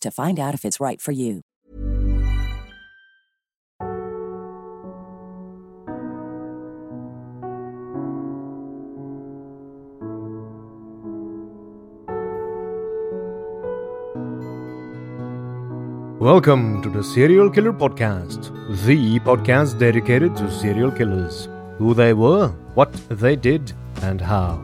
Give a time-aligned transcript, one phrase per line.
[0.00, 1.42] to find out if it's right for you.
[16.18, 18.50] Welcome to the Serial Killer Podcast,
[18.84, 23.72] the podcast dedicated to serial killers, who they were, what they did,
[24.02, 24.60] and how.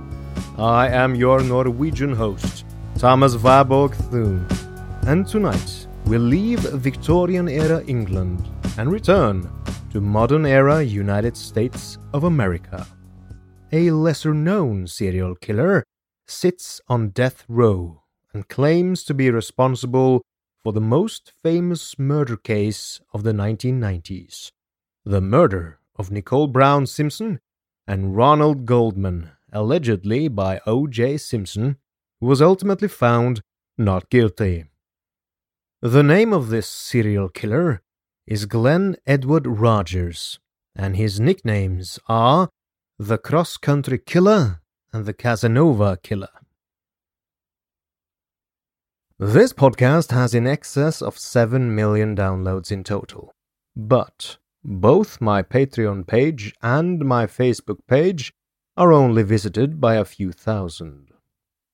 [0.58, 2.64] I am your Norwegian host,
[2.98, 4.47] Thomas Warburg Thune,
[5.06, 9.50] and tonight we'll leave Victorian era England and return
[9.91, 12.86] to modern era United States of America.
[13.73, 15.84] A lesser known serial killer
[16.27, 20.23] sits on death row and claims to be responsible
[20.62, 24.50] for the most famous murder case of the 1990s
[25.05, 27.41] the murder of Nicole Brown Simpson
[27.86, 31.17] and Ronald Goldman, allegedly by O.J.
[31.18, 31.77] Simpson,
[32.20, 33.41] who was ultimately found
[33.77, 34.67] not guilty.
[35.83, 37.83] The name of this serial killer
[38.25, 40.39] is Glenn Edward Rogers,
[40.77, 42.51] and his nicknames are
[43.01, 44.61] the Cross Country Killer
[44.92, 46.29] and the Casanova Killer.
[49.19, 53.35] This podcast has in excess of 7 million downloads in total.
[53.75, 58.33] But both my Patreon page and my Facebook page
[58.77, 61.11] are only visited by a few thousand.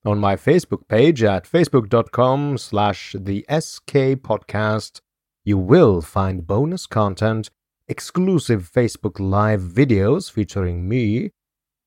[0.08, 5.02] On my Facebook page at facebook.com slash the SK podcast,
[5.44, 7.50] you will find bonus content,
[7.88, 11.32] exclusive Facebook Live videos featuring me,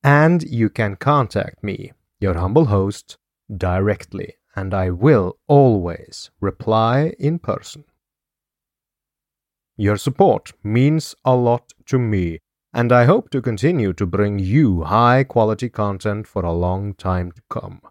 [0.04, 3.18] and you can contact me, your humble host,
[3.58, 7.86] directly and I will always reply in person.
[9.78, 12.38] Your support means a lot to me,
[12.72, 17.31] and I hope to continue to bring you high quality content for a long time
[17.31, 17.81] to come.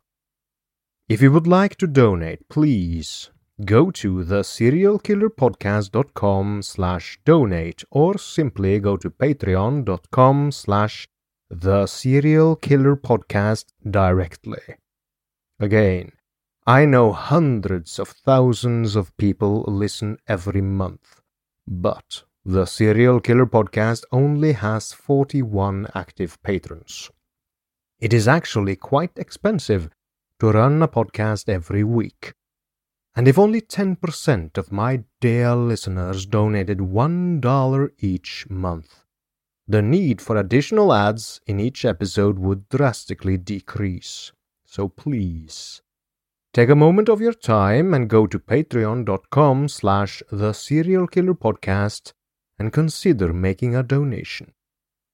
[1.10, 3.30] If you would like to donate, please
[3.64, 11.08] go to the serialkillerpodcast.com slash donate or simply go to patreon.com slash
[11.50, 14.62] the serial killer podcast directly.
[15.58, 16.12] Again,
[16.64, 21.20] I know hundreds of thousands of people listen every month,
[21.66, 27.10] but the Serial Killer podcast only has 41 active patrons.
[27.98, 29.90] It is actually quite expensive
[30.40, 32.34] to run a podcast every week.
[33.14, 39.04] And if only 10% of my dear listeners donated $1 each month,
[39.68, 44.32] the need for additional ads in each episode would drastically decrease.
[44.64, 45.82] So please,
[46.52, 52.12] Take a moment of your time and go to patreon.com slash the serial killer podcast
[52.58, 54.52] and consider making a donation.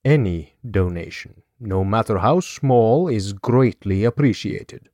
[0.02, 4.88] Any donation, no matter how small, is greatly appreciated.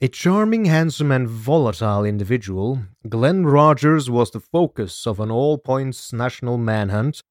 [0.00, 6.12] A charming, handsome, and volatile individual, Glenn Rogers was the focus of an all points
[6.12, 7.22] national manhunt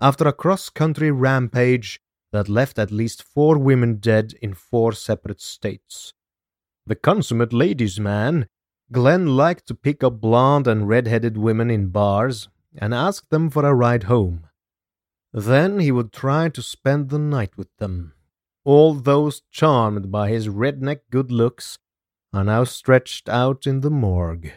[0.00, 2.00] after a cross country rampage
[2.30, 6.12] that left at least four women dead in four separate states.
[6.86, 8.46] The consummate ladies' man,
[8.90, 13.66] Glenn liked to pick up blonde and red-headed women in bars and ask them for
[13.66, 14.46] a ride home.
[15.32, 18.14] Then he would try to spend the night with them.
[18.64, 21.78] All those charmed by his redneck good looks
[22.32, 24.52] are now stretched out in the morgue.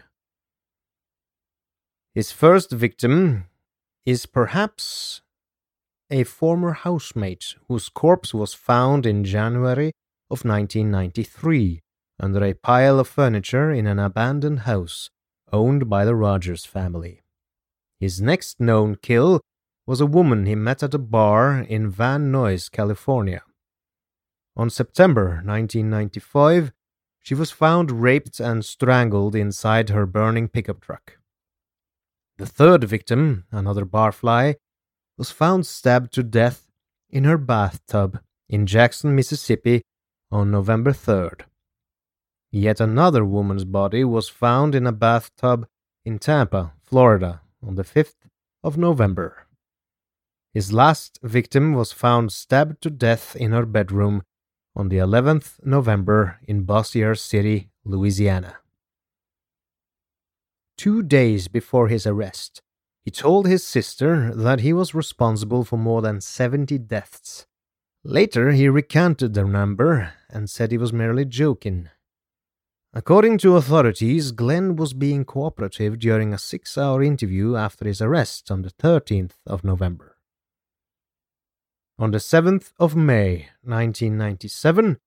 [2.14, 3.46] His first victim
[4.06, 5.22] is perhaps
[6.10, 9.92] a former housemate whose corpse was found in January
[10.30, 11.82] of 1993
[12.20, 15.10] under a pile of furniture in an abandoned house
[15.52, 17.22] owned by the Rogers family.
[18.00, 19.42] His next known kill
[19.86, 23.44] was a woman he met at a bar in Van Nuys, California.
[24.56, 26.72] On September 1995,
[27.26, 31.18] she was found raped and strangled inside her burning pickup truck.
[32.38, 34.58] The third victim, another barfly,
[35.18, 36.70] was found stabbed to death
[37.10, 39.82] in her bathtub in Jackson, Mississippi
[40.30, 41.46] on November 3rd.
[42.52, 45.66] Yet another woman's body was found in a bathtub
[46.06, 48.30] in Tampa, Florida on the 5th
[48.64, 49.48] of November.
[50.54, 54.22] His last victim was found stabbed to death in her bedroom
[54.76, 58.58] on the 11th November in Bossier City, Louisiana.
[60.78, 62.62] Two days before his arrest,
[63.04, 67.46] he told his sister that he was responsible for more than 70 deaths.
[68.04, 71.90] Later, he recanted the number and said he was merely joking.
[72.94, 78.50] According to authorities, Glenn was being cooperative during a six hour interview after his arrest
[78.50, 80.15] on the 13th of November.
[81.98, 84.98] On the 7th of May 1997,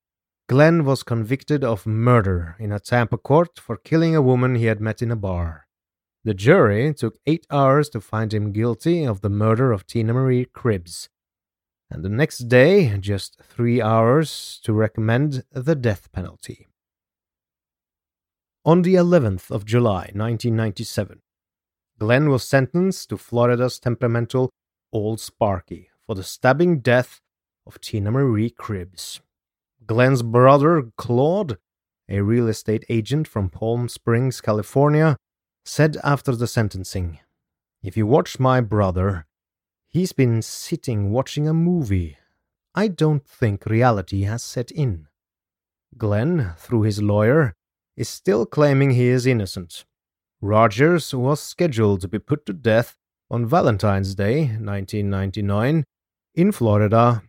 [0.48, 4.80] Glenn was convicted of murder in a Tampa court for killing a woman he had
[4.80, 5.66] met in a bar.
[6.24, 10.46] The jury took eight hours to find him guilty of the murder of Tina Marie
[10.46, 11.10] Cribbs,
[11.90, 16.68] and the next day, just three hours to recommend the death penalty.
[18.64, 21.20] On the 11th of July 1997,
[21.98, 24.48] Glenn was sentenced to Florida's temperamental
[24.90, 27.20] Old Sparky for the stabbing death
[27.66, 29.20] of Tina Marie Cribbs.
[29.86, 31.58] Glenn's brother, Claude,
[32.08, 35.18] a real estate agent from Palm Springs, California,
[35.66, 37.18] said after the sentencing
[37.82, 39.26] If you watch my brother,
[39.86, 42.16] he's been sitting watching a movie.
[42.74, 45.08] I don't think reality has set in.
[45.98, 47.52] Glenn, through his lawyer,
[47.98, 49.84] is still claiming he is innocent.
[50.40, 52.96] Rogers was scheduled to be put to death
[53.30, 55.84] on Valentine's Day, 1999,
[56.38, 57.22] in Florida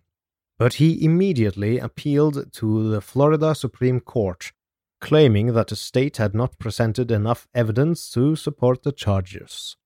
[0.59, 4.51] but he immediately appealed to the Florida Supreme Court,
[4.99, 9.77] claiming that the state had not presented enough evidence to support the charges.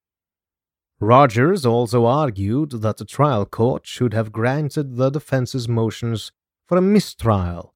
[1.00, 6.32] Rogers also argued that the trial court should have granted the defense's motions
[6.68, 7.76] for a mistrial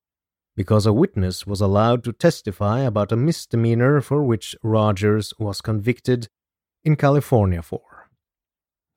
[0.55, 6.29] because a witness was allowed to testify about a misdemeanor for which Rogers was convicted
[6.83, 8.09] in California for.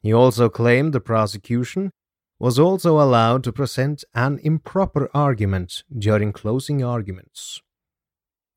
[0.00, 1.92] He also claimed the prosecution
[2.40, 7.60] was also allowed to present an improper argument during closing arguments.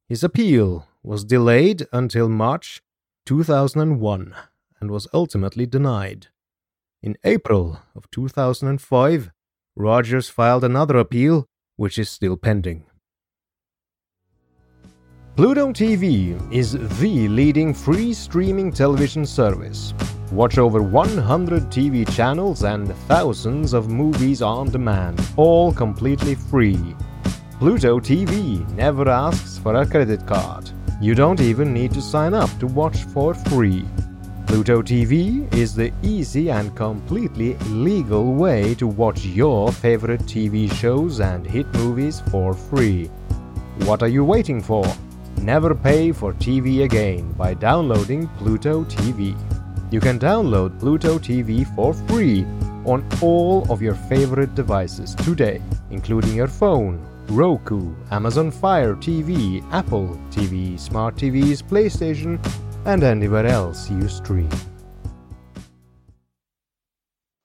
[0.08, 2.82] His appeal was delayed until March
[3.26, 4.34] 2001
[4.80, 6.28] and was ultimately denied.
[7.02, 9.32] In April of 2005,
[9.76, 11.46] Rogers filed another appeal,
[11.76, 12.86] which is still pending.
[15.36, 19.94] Pluto TV is the leading free streaming television service
[20.34, 26.96] Watch over 100 TV channels and thousands of movies on demand, all completely free.
[27.60, 30.72] Pluto TV never asks for a credit card.
[31.00, 33.86] You don't even need to sign up to watch for free.
[34.48, 41.20] Pluto TV is the easy and completely legal way to watch your favorite TV shows
[41.20, 43.06] and hit movies for free.
[43.86, 44.84] What are you waiting for?
[45.38, 49.38] Never pay for TV again by downloading Pluto TV.
[49.94, 52.46] You can download Pluto TV for free
[52.84, 60.20] on all of your favorite devices today, including your phone, Roku, Amazon Fire TV, Apple
[60.32, 62.40] TV, Smart TVs, PlayStation,
[62.86, 64.50] and anywhere else you stream.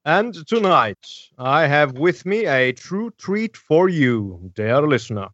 [0.06, 5.28] And tonight, I have with me a true treat for you, dear listener.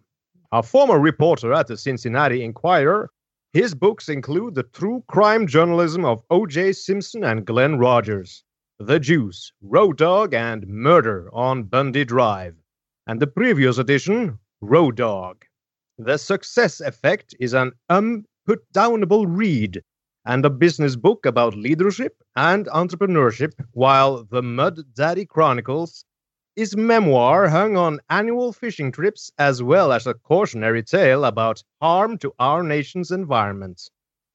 [0.51, 3.09] A former reporter at the Cincinnati Enquirer
[3.55, 6.73] his books include the true crime journalism of O.J.
[6.73, 8.43] Simpson and Glenn Rogers,
[8.81, 12.57] The Juice, Road Dog, and Murder on Bundy Drive,
[13.07, 15.45] and the previous edition, Road Dog.
[15.99, 19.85] The Success Effect is an unputdownable read
[20.27, 26.05] and a business book about leadership and entrepreneurship, while The Mud Daddy Chronicles
[26.57, 32.17] is memoir hung on annual fishing trips as well as a cautionary tale about harm
[32.17, 33.91] to our nation's environment.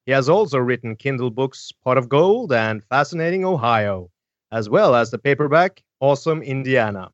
[0.06, 4.10] He has also written Kindle books Pot of Gold and Fascinating Ohio,
[4.52, 7.12] as well as the paperback Awesome Indiana.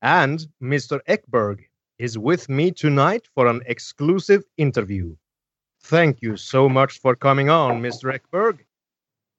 [0.00, 1.00] And Mr.
[1.06, 1.64] Eckberg
[1.98, 5.16] is with me tonight for an exclusive interview.
[5.82, 8.18] Thank you so much for coming on, Mr.
[8.18, 8.60] Eckberg.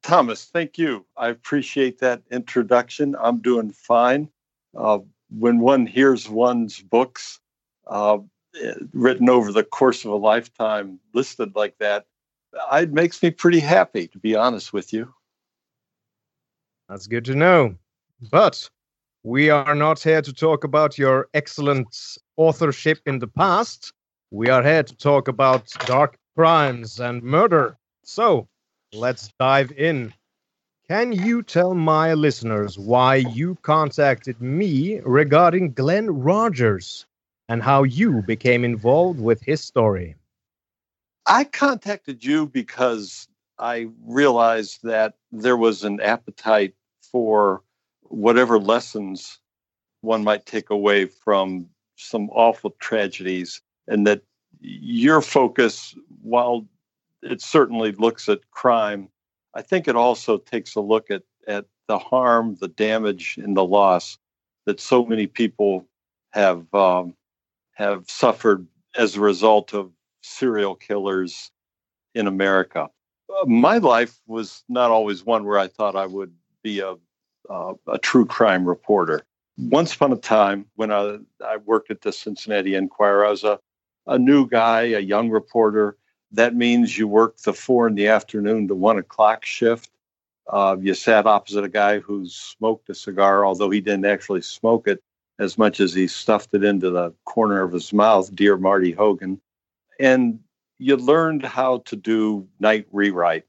[0.03, 1.05] Thomas, thank you.
[1.17, 3.15] I appreciate that introduction.
[3.19, 4.29] I'm doing fine
[4.75, 4.99] uh,
[5.29, 7.39] when one hears one's books
[7.87, 8.17] uh,
[8.93, 12.05] written over the course of a lifetime listed like that,
[12.73, 15.13] it makes me pretty happy, to be honest with you.
[16.89, 17.75] That's good to know.
[18.29, 18.69] But
[19.23, 21.95] we are not here to talk about your excellent
[22.37, 23.93] authorship in the past.
[24.31, 27.77] We are here to talk about dark crimes and murder.
[28.03, 28.47] So
[28.93, 30.13] let's dive in.
[30.91, 37.05] Can you tell my listeners why you contacted me regarding Glenn Rogers
[37.47, 40.17] and how you became involved with his story?
[41.25, 46.75] I contacted you because I realized that there was an appetite
[47.09, 47.63] for
[48.01, 49.39] whatever lessons
[50.01, 54.23] one might take away from some awful tragedies, and that
[54.59, 56.67] your focus, while
[57.23, 59.07] it certainly looks at crime,
[59.53, 63.65] I think it also takes a look at, at the harm, the damage, and the
[63.65, 64.17] loss
[64.65, 65.87] that so many people
[66.31, 67.15] have um,
[67.73, 68.65] have suffered
[68.95, 69.91] as a result of
[70.21, 71.51] serial killers
[72.13, 72.89] in America.
[73.45, 76.95] My life was not always one where I thought I would be a
[77.49, 79.23] uh, a true crime reporter.
[79.57, 83.59] Once upon a time, when I, I worked at the Cincinnati Enquirer, I was a,
[84.07, 85.97] a new guy, a young reporter.
[86.31, 89.89] That means you worked the four in the afternoon to one o'clock shift.
[90.47, 94.87] Uh, you sat opposite a guy who smoked a cigar, although he didn't actually smoke
[94.87, 95.01] it
[95.39, 99.41] as much as he stuffed it into the corner of his mouth, dear Marty Hogan.
[99.99, 100.39] And
[100.77, 103.45] you learned how to do night rewrite.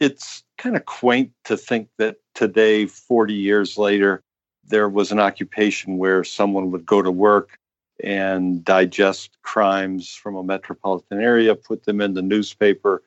[0.00, 4.22] It's kind of quaint to think that today, 40 years later,
[4.64, 7.58] there was an occupation where someone would go to work
[8.02, 13.02] and digest crimes from a metropolitan area, put them in the newspaper,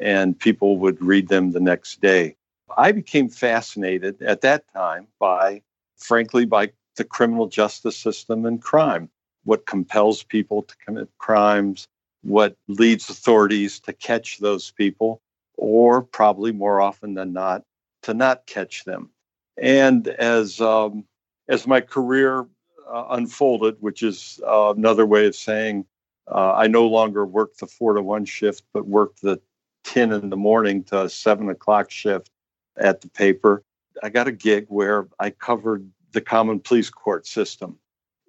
[0.00, 2.36] and people would read them the next day.
[2.76, 5.62] I became fascinated at that time by,
[5.96, 9.08] frankly, by the criminal justice system and crime.
[9.44, 11.88] What compels people to commit crimes,
[12.22, 15.22] what leads authorities to catch those people,
[15.56, 17.62] or probably more often than not,
[18.02, 19.10] to not catch them.
[19.56, 21.04] And as um,
[21.48, 22.46] as my career
[22.92, 25.84] uh, unfolded, which is uh, another way of saying
[26.30, 29.40] uh, I no longer work the four to one shift, but work the
[29.84, 32.30] ten in the morning to seven o'clock shift
[32.76, 33.62] at the paper.
[34.02, 37.78] I got a gig where I covered the common pleas court system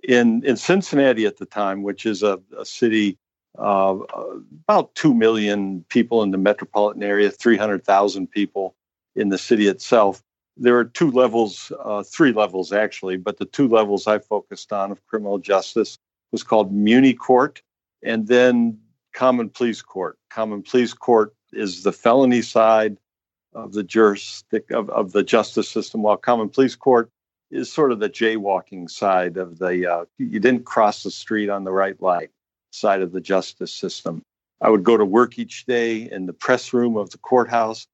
[0.04, 3.18] in in Cincinnati at the time, which is a, a city
[3.58, 3.98] uh,
[4.68, 8.76] about 2 million people in the metropolitan area, 300,000 people
[9.16, 10.22] in the city itself.
[10.60, 14.92] There are two levels, uh, three levels actually, but the two levels I focused on
[14.92, 15.98] of criminal justice
[16.32, 17.62] was called Muni Court
[18.04, 18.80] and then
[19.14, 20.18] Common Pleas Court.
[20.30, 22.98] Common Pleas Court is the felony side
[23.54, 23.84] of the
[24.72, 27.10] of, of the justice system, while Common Pleas Court
[27.50, 31.64] is sort of the jaywalking side of the uh, you didn't cross the street on
[31.64, 32.30] the right light
[32.72, 34.22] side of the justice system.
[34.62, 37.88] I would go to work each day in the press room of the courthouse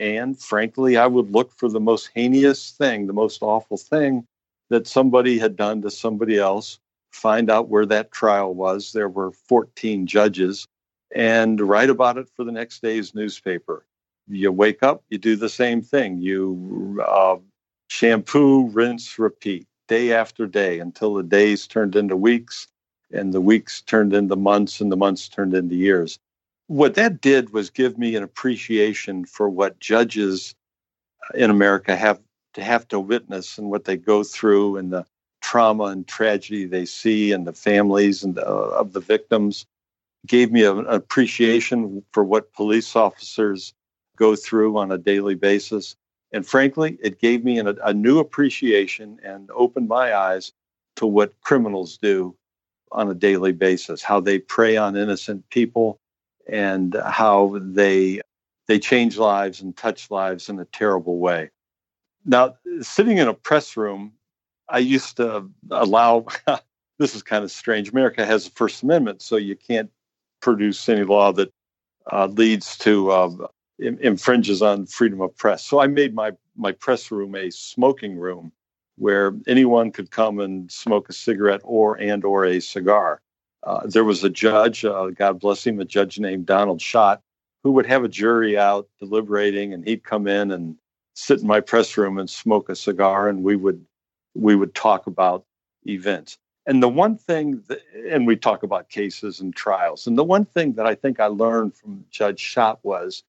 [0.00, 4.26] and frankly, I would look for the most heinous thing, the most awful thing
[4.70, 6.78] that somebody had done to somebody else,
[7.12, 8.92] find out where that trial was.
[8.92, 10.66] There were 14 judges,
[11.14, 13.84] and write about it for the next day's newspaper.
[14.26, 16.22] You wake up, you do the same thing.
[16.22, 17.36] You uh,
[17.88, 22.68] shampoo, rinse, repeat day after day until the days turned into weeks
[23.12, 26.18] and the weeks turned into months and the months turned into years
[26.70, 30.54] what that did was give me an appreciation for what judges
[31.34, 32.20] in America have
[32.54, 35.04] to have to witness and what they go through and the
[35.42, 39.66] trauma and tragedy they see and the families and the, of the victims.
[40.28, 43.74] Gave me an appreciation for what police officers
[44.16, 45.96] go through on a daily basis.
[46.32, 50.52] And frankly it gave me an, a new appreciation and opened my eyes
[50.96, 52.36] to what criminals do
[52.92, 55.99] on a daily basis how they prey on innocent people
[56.48, 58.20] and how they
[58.66, 61.50] they change lives and touch lives in a terrible way.
[62.24, 64.12] Now, sitting in a press room,
[64.68, 66.26] I used to allow.
[66.98, 67.90] this is kind of strange.
[67.90, 69.90] America has a First Amendment, so you can't
[70.40, 71.52] produce any law that
[72.12, 73.30] uh, leads to uh,
[73.78, 75.64] infringes on freedom of press.
[75.64, 78.52] So I made my my press room a smoking room
[78.96, 83.20] where anyone could come and smoke a cigarette or and or a cigar.
[83.62, 87.20] Uh, there was a judge, uh, God bless him, a judge named Donald Schott,
[87.62, 90.76] who would have a jury out deliberating, and he'd come in and
[91.14, 93.84] sit in my press room and smoke a cigar, and we would
[94.34, 95.44] we would talk about
[95.86, 96.38] events.
[96.66, 100.06] And the one thing, that, and we talk about cases and trials.
[100.06, 103.24] And the one thing that I think I learned from Judge Schott was,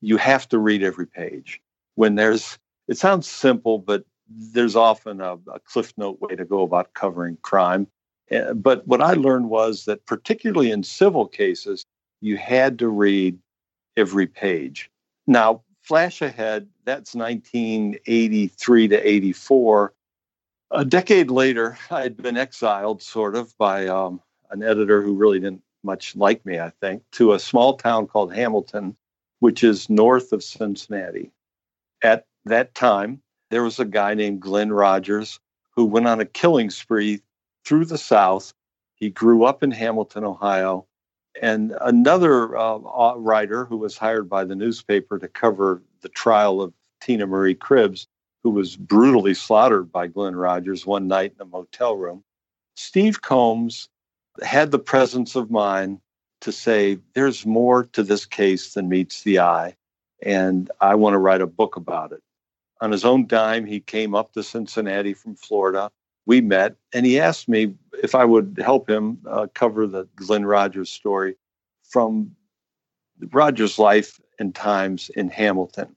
[0.00, 1.60] you have to read every page.
[1.96, 6.62] When there's, it sounds simple, but there's often a, a cliff note way to go
[6.62, 7.86] about covering crime.
[8.30, 11.84] Eh, but what I learned was that, particularly in civil cases,
[12.20, 13.38] you had to read
[13.96, 14.90] every page.
[15.26, 19.92] Now, flash ahead, that's 1983 to 84.
[20.70, 25.40] A decade later, I had been exiled, sort of, by um, an editor who really
[25.40, 28.96] didn't much like me, I think, to a small town called Hamilton,
[29.40, 31.30] which is north of Cincinnati.
[32.02, 35.38] At that time, there was a guy named Glenn Rogers
[35.76, 37.20] who went on a killing spree
[37.64, 38.52] through the South.
[38.94, 40.86] He grew up in Hamilton, Ohio.
[41.40, 46.72] And another uh, writer who was hired by the newspaper to cover the trial of
[47.00, 48.06] Tina Marie Cribbs,
[48.42, 52.22] who was brutally slaughtered by Glenn Rogers one night in a motel room.
[52.76, 53.88] Steve Combs
[54.42, 56.00] had the presence of mind
[56.40, 59.74] to say, there's more to this case than meets the eye,
[60.22, 62.22] and I want to write a book about it.
[62.80, 65.90] On his own dime, he came up to Cincinnati from Florida.
[66.26, 70.46] We met, and he asked me if I would help him uh, cover the Glenn
[70.46, 71.36] Rogers story
[71.82, 72.34] from
[73.32, 75.94] Rogers' life and times in Hamilton.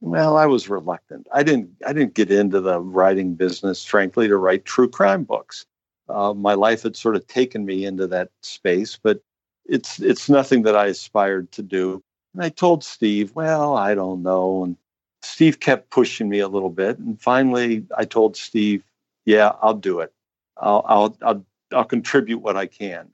[0.00, 1.26] Well, I was reluctant.
[1.32, 1.70] I didn't.
[1.86, 5.64] I didn't get into the writing business, frankly, to write true crime books.
[6.08, 9.20] Uh, my life had sort of taken me into that space, but
[9.64, 12.02] it's it's nothing that I aspired to do.
[12.34, 14.64] And I told Steve, well, I don't know.
[14.64, 14.76] And
[15.22, 18.84] Steve kept pushing me a little bit, and finally, I told Steve,
[19.26, 20.12] yeah, I'll do it.
[20.56, 23.10] I'll I'll I'll, I'll contribute what I can.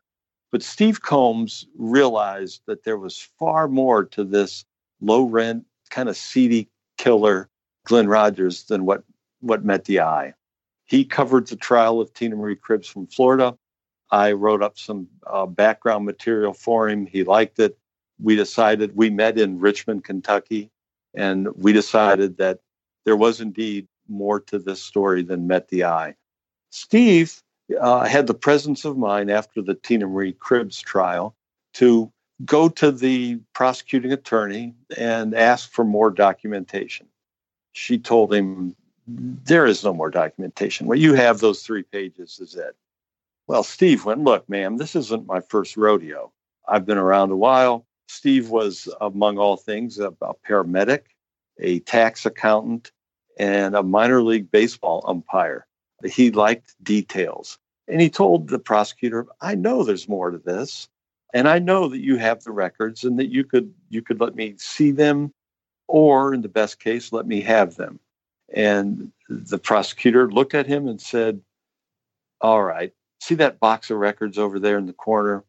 [0.53, 4.65] But Steve Combs realized that there was far more to this
[5.01, 7.49] low rent, kind of seedy killer,
[7.87, 9.03] Glenn Rogers, than what
[9.41, 10.35] what met the eye.
[10.85, 13.57] He covered the trial of Tina Marie Cribbs from Florida.
[14.11, 17.07] I wrote up some uh, background material for him.
[17.07, 17.79] He liked it.
[18.21, 20.71] We decided, we met in Richmond, Kentucky,
[21.15, 22.61] and we decided that
[23.07, 26.15] there was indeed more to this story than met the eye.
[26.71, 27.43] Steve
[27.81, 31.35] uh, had the presence of mind after the Tina Marie Cribbs trial
[31.75, 32.11] to
[32.45, 37.07] go to the prosecuting attorney and ask for more documentation.
[37.73, 38.75] She told him
[39.07, 40.87] there is no more documentation.
[40.87, 42.77] What you have, those three pages, is it.
[43.47, 46.33] Well, Steve went, Look, ma'am, this isn't my first rodeo.
[46.69, 47.87] I've been around a while.
[48.09, 51.03] Steve was, among all things, a, a paramedic,
[51.59, 52.93] a tax accountant,
[53.39, 55.67] and a minor league baseball umpire.
[56.05, 57.59] He liked details.
[57.89, 60.89] And he told the prosecutor, I know there's more to this.
[61.35, 64.35] And I know that you have the records and that you could you could let
[64.35, 65.33] me see them
[65.89, 68.01] or in the best case let me have them.
[68.55, 71.41] And the prosecutor looked at him and said,
[72.41, 75.45] All right, see that box of records over there in the corner?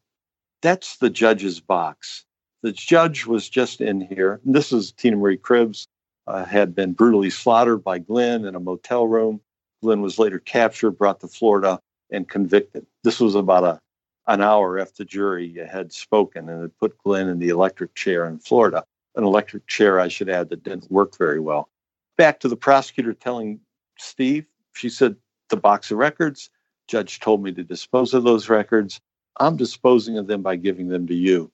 [0.62, 2.24] That's the judge's box.
[2.62, 4.40] The judge was just in here.
[4.44, 5.86] This is Tina Marie Cribbs,
[6.26, 9.40] uh, had been brutally slaughtered by Glenn in a motel room.
[9.82, 12.86] Glenn was later captured, brought to Florida, and convicted.
[13.02, 13.80] This was about a
[14.26, 18.24] an hour after the jury had spoken and had put Glenn in the electric chair
[18.24, 18.82] in Florida.
[19.16, 21.68] An electric chair, I should add, that didn't work very well
[22.16, 23.60] back to the prosecutor telling
[23.98, 25.16] Steve, she said,
[25.50, 26.50] the box of records,
[26.88, 29.00] judge told me to dispose of those records.
[29.38, 31.50] I'm disposing of them by giving them to you.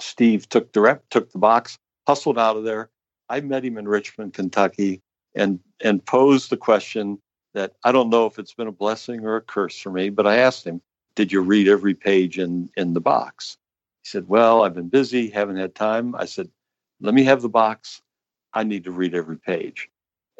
[0.00, 2.90] Steve took the rep, took the box, hustled out of there.
[3.32, 5.00] I met him in Richmond, Kentucky,
[5.34, 7.18] and and posed the question
[7.54, 10.26] that I don't know if it's been a blessing or a curse for me, but
[10.26, 10.82] I asked him,
[11.14, 13.56] "Did you read every page in in the box?"
[14.02, 16.50] He said, "Well, I've been busy, haven't had time." I said,
[17.00, 18.02] "Let me have the box.
[18.52, 19.88] I need to read every page.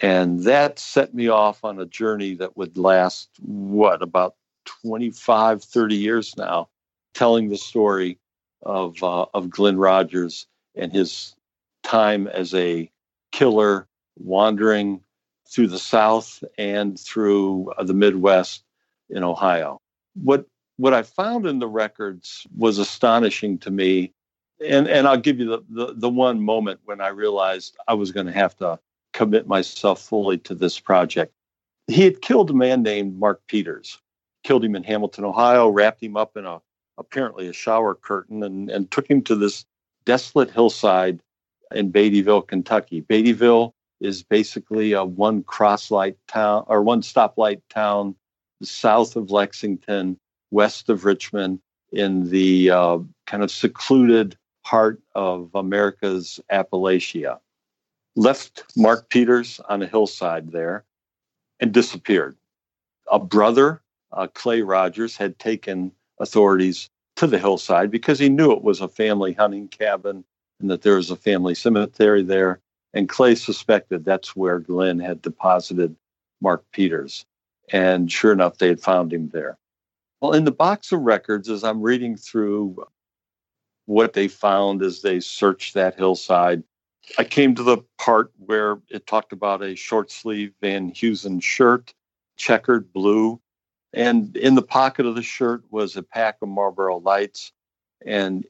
[0.03, 4.35] And that set me off on a journey that would last, what, about
[4.83, 6.69] 25, 30 years now,
[7.15, 8.19] telling the story
[8.63, 11.35] of, uh, of Glenn Rogers and his
[11.83, 12.91] time as a
[13.33, 15.01] killer wandering
[15.49, 18.65] through the South and through uh, the Midwest
[19.11, 19.79] in Ohio.
[20.15, 24.13] What what I found in the records was astonishing to me
[24.65, 28.13] and and I'll give you the, the, the one moment when I realized I was
[28.13, 28.79] going to have to
[29.13, 31.33] commit myself fully to this project.
[31.89, 33.99] He had killed a man named Mark Peters,
[34.45, 36.61] killed him in Hamilton, Ohio, wrapped him up in a
[36.99, 39.65] apparently a shower curtain, and and took him to this
[40.05, 41.21] desolate hillside
[41.75, 43.03] in Beattyville, Kentucky.
[43.03, 48.15] Beattyville is basically a one crosslight town or one stoplight town
[48.63, 50.19] south of Lexington,
[50.51, 51.61] west of Richmond,
[51.93, 57.39] in the uh, kind of secluded heart of America's Appalachia.
[58.17, 60.85] Left Mark Peters on a hillside there
[61.61, 62.37] and disappeared.
[63.11, 63.83] A brother,
[64.13, 68.89] uh, Clay Rogers, had taken authorities to the hillside because he knew it was a
[68.89, 70.25] family hunting cabin
[70.63, 72.61] and that there was a family cemetery there.
[72.95, 75.95] And Clay suspected that's where Glenn had deposited
[76.41, 77.27] Mark Peters.
[77.71, 79.59] And sure enough, they had found him there.
[80.21, 82.85] Well, in the box of records, as I'm reading through
[83.87, 86.63] what they found as they searched that hillside.
[87.19, 91.93] I came to the part where it talked about a short sleeve Van Heusen shirt,
[92.37, 93.41] checkered blue,
[93.93, 97.53] and in the pocket of the shirt was a pack of Marlboro Lights.
[98.07, 98.47] And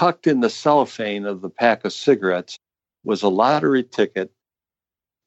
[0.00, 2.58] tucked in the cellophane of the pack of cigarettes
[3.04, 4.32] was a lottery ticket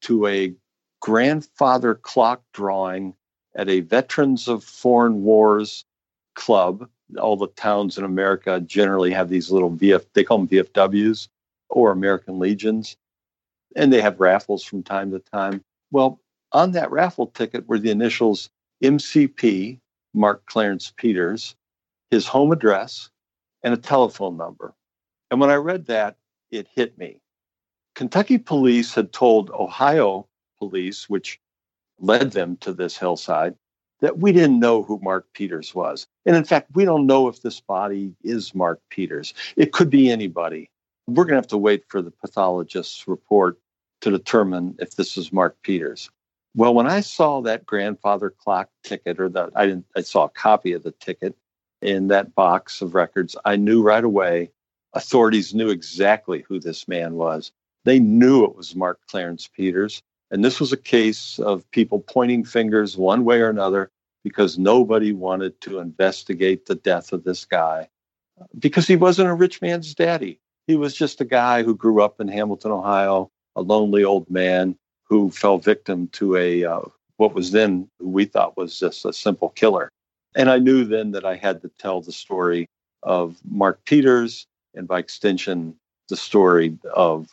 [0.02, 0.52] to a
[1.00, 3.14] grandfather clock drawing
[3.56, 5.86] at a Veterans of Foreign Wars
[6.34, 6.90] club.
[7.20, 11.28] All the towns in America generally have these little VF, they call them VFWs
[11.70, 12.98] or American Legions,
[13.76, 15.64] and they have raffles from time to time.
[15.92, 16.20] Well,
[16.52, 18.50] on that raffle ticket were the initials
[18.84, 19.80] MCP,
[20.16, 21.54] Mark Clarence Peters,
[22.10, 23.12] his home address,
[23.64, 24.74] and a telephone number.
[25.32, 26.18] And when I read that,
[26.52, 27.22] it hit me.
[27.96, 30.28] Kentucky police had told Ohio
[30.60, 31.40] police, which
[32.00, 33.56] led them to this hillside,
[34.02, 36.08] that we didn't know who Mark Peters was.
[36.26, 39.34] And in fact, we don't know if this body is Mark Peters.
[39.56, 40.70] It could be anybody.
[41.08, 43.60] We're going to have to wait for the pathologist's report
[44.02, 46.10] to determine if this is Mark Peters.
[46.56, 50.30] Well, when I saw that grandfather clock ticket, or that I didn't, I saw a
[50.30, 51.36] copy of the ticket
[51.84, 54.52] in that box of records, I knew right away.
[54.94, 57.52] Authorities knew exactly who this man was.
[57.86, 60.02] They knew it was Mark Clarence Peters.
[60.32, 63.92] And this was a case of people pointing fingers one way or another
[64.24, 67.90] because nobody wanted to investigate the death of this guy
[68.58, 70.40] because he wasn't a rich man's daddy.
[70.68, 74.78] He was just a guy who grew up in Hamilton, Ohio, a lonely old man
[75.04, 76.82] who fell victim to a uh,
[77.18, 79.90] what was then we thought was just a simple killer.
[80.36, 82.70] And I knew then that I had to tell the story
[83.04, 85.76] of Mark Peters and by extension
[86.10, 87.28] the story of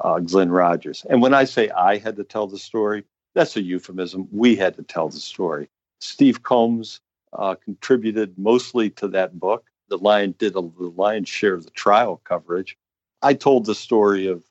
[0.00, 1.04] uh, Glenn Rogers.
[1.08, 4.28] And when I say I had to tell the story, that's a euphemism.
[4.30, 5.68] We had to tell the story.
[6.00, 7.00] Steve Combs
[7.32, 9.64] uh, contributed mostly to that book.
[9.88, 12.76] The Lion did a, the lion's share of the trial coverage.
[13.22, 14.42] I told the story of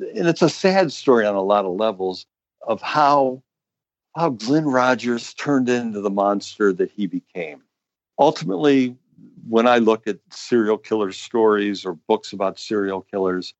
[0.00, 2.26] and it's a sad story on a lot of levels
[2.66, 3.42] of how
[4.18, 7.62] how Glenn Rogers turned into the monster that he became.
[8.18, 8.96] Ultimately,
[9.48, 13.54] when I look at serial killer stories or books about serial killers,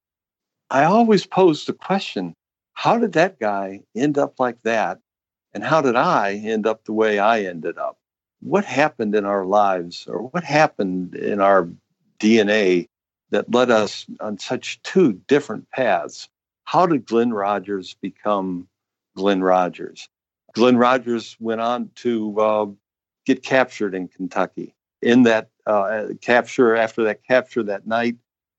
[0.70, 2.34] I always pose the question
[2.74, 5.00] how did that guy end up like that?
[5.52, 7.98] And how did I end up the way I ended up?
[8.40, 11.68] What happened in our lives or what happened in our
[12.20, 12.88] DNA
[13.30, 16.28] that led us on such two different paths.
[16.64, 18.68] How did Glenn Rogers become
[19.16, 20.08] Glenn Rogers?
[20.52, 22.66] Glenn Rogers went on to uh,
[23.26, 24.74] get captured in Kentucky.
[25.02, 28.16] In that uh, capture, after that capture that night,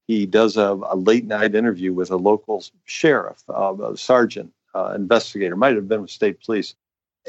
[0.07, 4.93] he does a, a late night interview with a local sheriff, uh, a sergeant, uh,
[4.95, 6.75] investigator, might have been with state police.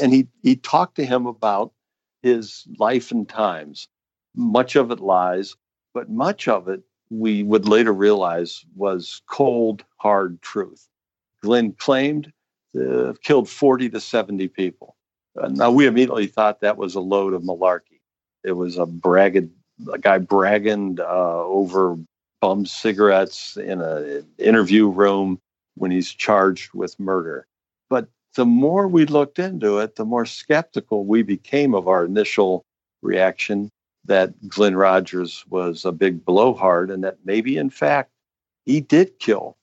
[0.00, 1.72] And he, he talked to him about
[2.22, 3.88] his life and times.
[4.36, 5.56] Much of it lies,
[5.92, 10.86] but much of it we would later realize was cold, hard truth.
[11.42, 12.32] Glenn claimed
[12.74, 14.96] have killed 40 to 70 people.
[15.40, 18.00] Uh, now, we immediately thought that was a load of malarkey.
[18.44, 19.50] It was a bragged,
[19.92, 21.96] a guy bragging uh, over
[22.40, 25.40] bum cigarettes in an interview room
[25.74, 27.46] when he's charged with murder.
[27.88, 32.64] But the more we looked into it, the more skeptical we became of our initial
[33.02, 33.70] reaction
[34.04, 38.10] that Glenn Rogers was a big blowhard and that maybe, in fact,
[38.64, 39.56] he did kill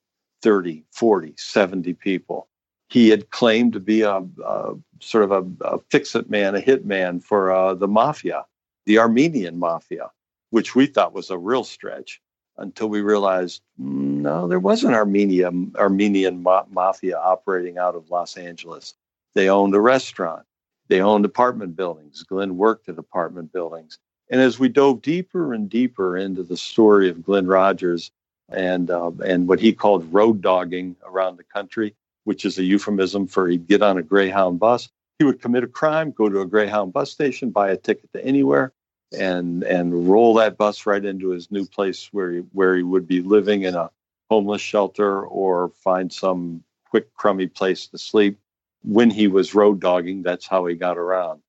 [0.43, 2.47] 30, 40, 70 people.
[2.89, 6.59] He had claimed to be a, a sort of a, a fix it man, a
[6.59, 8.45] hit man for uh, the mafia,
[8.85, 10.11] the Armenian mafia,
[10.51, 12.21] which we thought was a real stretch
[12.57, 18.09] until we realized mm, no, there was an Armenia, Armenian ma- mafia operating out of
[18.09, 18.93] Los Angeles.
[19.35, 20.43] They owned a restaurant.
[20.87, 22.23] They owned apartment buildings.
[22.23, 23.99] Glenn worked at apartment buildings.
[24.29, 28.11] And as we dove deeper and deeper into the story of Glenn Rogers
[28.49, 31.95] and uh, and what he called road dogging around the country,
[32.27, 35.67] which is a euphemism for he'd get on a Greyhound bus, he would commit a
[35.67, 38.73] crime, go to a Greyhound bus station, buy a ticket to anywhere,
[39.17, 43.07] and and roll that bus right into his new place where he, where he would
[43.07, 43.89] be living in a
[44.29, 48.37] homeless shelter or find some quick crummy place to sleep.
[48.83, 51.39] When he was road dogging, that's how he got around.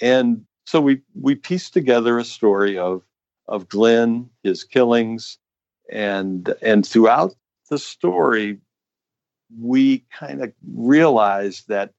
[0.00, 3.02] And so we we pieced together a story of
[3.48, 5.38] of Glenn, his killings,
[5.90, 7.34] and and throughout
[7.68, 8.58] the story,
[9.58, 11.92] we kind of realized that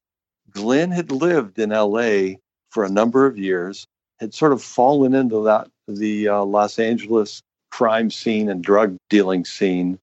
[0.50, 2.38] Glenn had lived in L.A.
[2.70, 3.86] for a number of years,
[4.20, 9.44] had sort of fallen into that the uh, Los Angeles crime scene and drug dealing
[9.44, 9.98] scene,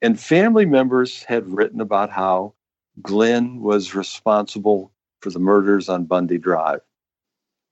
[0.00, 2.54] and family members had written about how
[3.02, 6.80] Glenn was responsible for the murders on Bundy Drive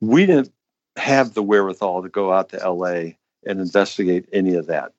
[0.02, 0.52] we didn't
[0.96, 3.12] have the wherewithal to go out to LA
[3.46, 4.92] and investigate any of that.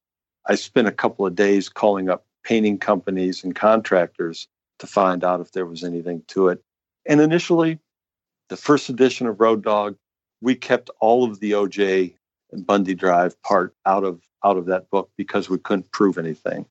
[0.47, 4.47] I spent a couple of days calling up painting companies and contractors
[4.79, 6.63] to find out if there was anything to it.
[7.05, 7.79] And initially,
[8.49, 9.95] the first edition of Road Dog,
[10.41, 12.13] we kept all of the OJ
[12.51, 16.65] and Bundy Drive part out of out of that book because we couldn't prove anything.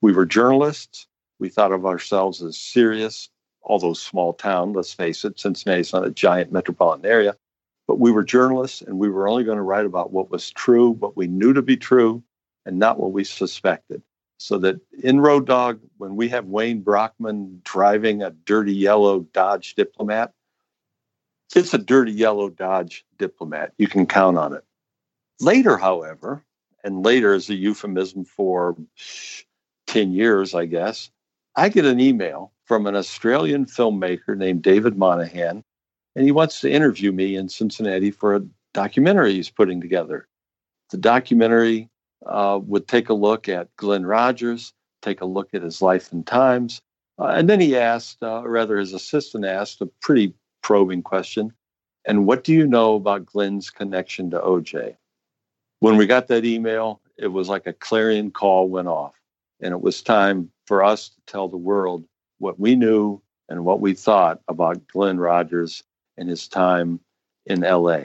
[0.00, 1.06] We were journalists.
[1.38, 3.28] We thought of ourselves as serious,
[3.62, 7.36] although small town, let's face it, Cincinnati's not a giant metropolitan area.
[7.86, 10.90] But we were journalists and we were only going to write about what was true,
[10.90, 12.22] what we knew to be true,
[12.64, 14.02] and not what we suspected.
[14.38, 19.74] So that in Road Dog, when we have Wayne Brockman driving a dirty yellow Dodge
[19.74, 20.32] Diplomat,
[21.54, 23.72] it's a dirty yellow Dodge Diplomat.
[23.78, 24.64] You can count on it.
[25.40, 26.44] Later, however,
[26.84, 28.76] and later is a euphemism for
[29.86, 31.10] 10 years, I guess,
[31.56, 35.64] I get an email from an Australian filmmaker named David Monahan,
[36.14, 38.44] and he wants to interview me in Cincinnati for a
[38.74, 40.28] documentary he's putting together.
[40.90, 41.88] The documentary
[42.24, 46.26] uh, would take a look at Glenn Rogers, take a look at his life and
[46.26, 46.80] times.
[47.18, 51.52] Uh, and then he asked, uh, or rather, his assistant asked a pretty probing question
[52.04, 54.96] And what do you know about Glenn's connection to OJ?
[55.80, 59.14] When we got that email, it was like a clarion call went off.
[59.60, 62.04] And it was time for us to tell the world
[62.38, 65.82] what we knew and what we thought about Glenn Rogers
[66.16, 67.00] and his time
[67.46, 68.00] in LA.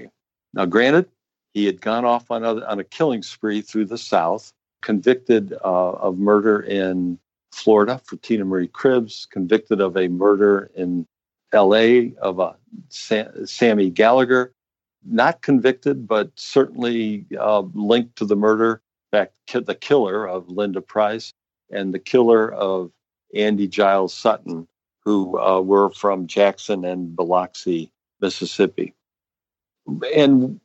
[0.54, 1.08] Now, granted,
[1.54, 5.92] he had gone off on a, on a killing spree through the South, convicted uh,
[5.92, 7.20] of murder in
[7.52, 11.06] Florida for Tina Marie Cribbs, convicted of a murder in
[11.54, 12.56] LA of a
[12.90, 14.54] Sam, Sammy Gallagher,
[15.06, 18.82] not convicted, but certainly uh, linked to the murder.
[19.12, 21.34] In fact, the killer of Linda Price
[21.70, 22.92] and the killer of
[23.36, 24.68] Andy Jiles Sutton,
[25.04, 28.94] who uh, were from Jackson and Biloxi, Mississippi.
[30.16, 30.62] And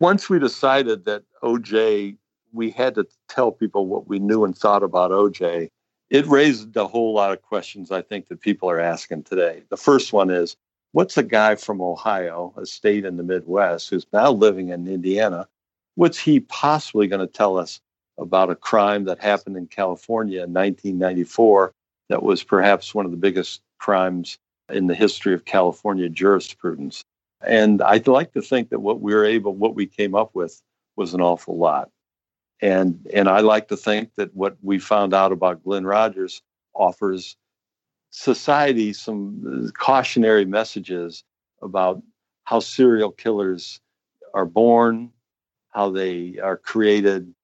[0.00, 2.16] once we decided that OJ,
[2.52, 5.68] we had to tell people what we knew and thought about OJ,
[6.10, 9.62] it raised a whole lot of questions I think that people are asking today.
[9.70, 10.56] The first one is
[10.92, 15.48] what's a guy from Ohio, a state in the Midwest, who's now living in Indiana,
[15.96, 17.80] what's he possibly going to tell us
[18.18, 21.72] about a crime that happened in California in 1994
[22.08, 27.03] that was perhaps one of the biggest crimes in the history of California jurisprudence?
[27.46, 30.62] And I'd like to think that what we were able, what we came up with
[30.96, 31.90] was an awful lot.
[32.60, 36.42] And, and I like to think that what we found out about Glenn Rogers
[36.74, 37.36] offers
[38.10, 41.24] society some uh, cautionary messages
[41.62, 42.02] about
[42.44, 43.80] how serial killers
[44.34, 45.10] are born,
[45.70, 47.34] how they are created,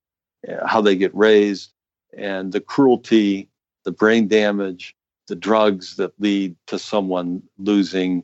[0.49, 1.73] uh, how they get raised,
[2.17, 3.49] and the cruelty,
[3.85, 4.95] the brain damage,
[5.27, 8.23] the drugs that lead to someone losing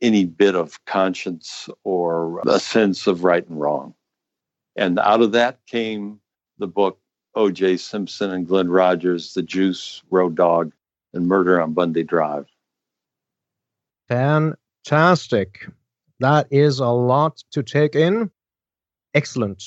[0.00, 3.94] any bit of conscience or a sense of right and wrong.
[4.76, 6.20] And out of that came
[6.58, 6.98] the book
[7.34, 7.76] O.J.
[7.78, 10.72] Simpson and Glenn Rogers, The Juice, Road Dog,
[11.12, 12.46] and Murder on Bundy Drive.
[14.08, 15.68] Fantastic.
[16.20, 18.30] That is a lot to take in.
[19.14, 19.62] Excellent.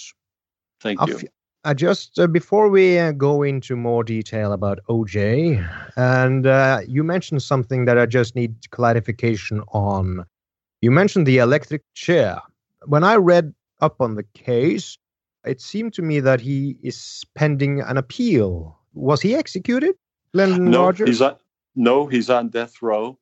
[0.82, 1.20] Thank you.
[1.70, 5.64] I just uh, before we uh, go into more detail about OJ,
[5.98, 10.26] and uh, you mentioned something that I just need clarification on.
[10.82, 12.42] You mentioned the electric chair.
[12.88, 14.98] When I read up on the case,
[15.46, 18.76] it seemed to me that he is pending an appeal.
[18.96, 19.94] Was he executed,
[20.34, 21.08] Glenn no, Rogers?
[21.08, 21.36] He's on,
[21.76, 23.20] no, he's on death row.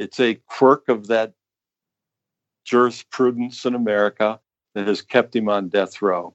[0.00, 1.32] It's a quirk of that
[2.64, 4.40] jurisprudence in America
[4.74, 6.34] that has kept him on death row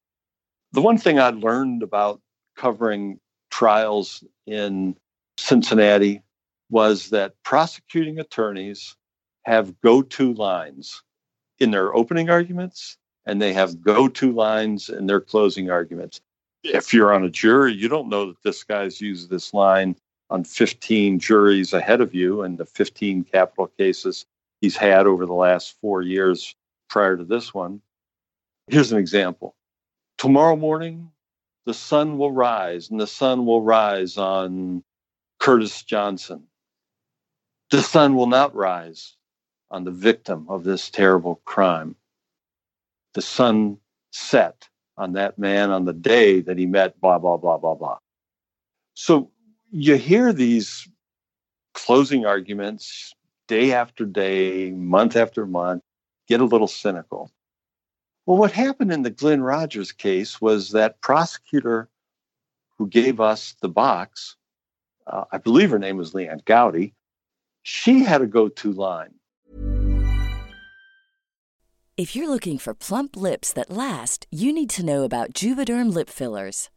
[0.73, 2.19] the one thing I learned about
[2.57, 3.19] covering
[3.51, 4.97] trials in
[5.37, 6.21] Cincinnati
[6.69, 8.95] was that prosecuting attorneys
[9.43, 11.03] have go to lines
[11.59, 16.19] in their opening arguments and they have go to lines in their closing arguments.
[16.63, 19.95] If you're on a jury, you don't know that this guy's used this line
[20.29, 24.25] on 15 juries ahead of you and the 15 capital cases
[24.61, 26.55] he's had over the last four years
[26.89, 27.81] prior to this one.
[28.67, 29.55] Here's an example
[30.23, 31.11] tomorrow morning
[31.65, 34.81] the sun will rise and the sun will rise on
[35.37, 36.43] Curtis Johnson.
[37.71, 39.17] The sun will not rise
[39.69, 41.97] on the victim of this terrible crime.
[43.15, 43.79] The sun
[44.11, 47.97] set on that man on the day that he met blah, blah, blah, blah, blah.
[48.93, 49.29] So
[49.71, 50.87] you hear these
[51.73, 53.13] closing arguments
[53.49, 55.83] day after day, month after month,
[56.29, 57.29] get a little cynical.
[58.25, 61.89] Well, what happened in the Glenn Rogers case was that prosecutor
[62.77, 64.37] who gave us the box,
[65.05, 66.93] uh, I believe her name was Leanne Gowdy,
[67.63, 69.15] she had a go to line.
[71.95, 76.09] If you're looking for plump lips that last, you need to know about Juvederm lip
[76.09, 76.69] fillers.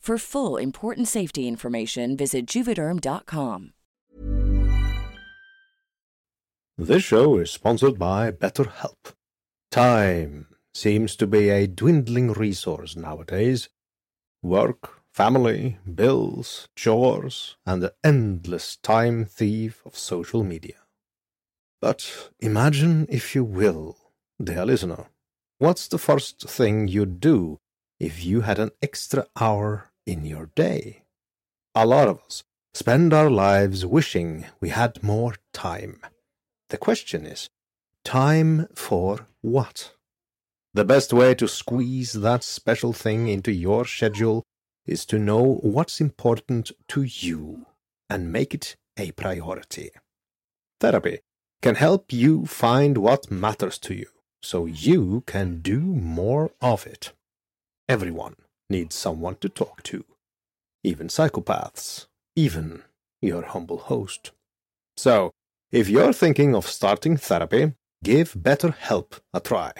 [0.00, 3.74] For full important safety information, visit juvederm.com.
[6.78, 9.12] This show is sponsored by BetterHelp.
[9.70, 13.68] Time seems to be a dwindling resource nowadays.
[14.42, 20.78] Work, family, bills, chores, and the endless time thief of social media.
[21.82, 23.98] But imagine, if you will,
[24.42, 25.08] dear listener,
[25.58, 27.60] what's the first thing you'd do
[27.98, 31.04] if you had an extra hour in your day?
[31.74, 32.42] A lot of us
[32.74, 36.00] spend our lives wishing we had more time.
[36.68, 37.48] The question is,
[38.04, 39.92] time for what?
[40.74, 44.42] The best way to squeeze that special thing into your schedule
[44.84, 47.66] is to know what's important to you
[48.08, 49.90] and make it a priority.
[50.80, 51.20] Therapy
[51.62, 54.08] can help you find what matters to you
[54.42, 57.12] so you can do more of it.
[57.88, 58.36] Everyone
[58.70, 60.04] needs someone to talk to,
[60.82, 62.06] even psychopaths,
[62.36, 62.82] even
[63.20, 64.30] your humble host.
[64.96, 65.32] So,
[65.72, 69.72] if you're thinking of starting therapy, give BetterHelp a try.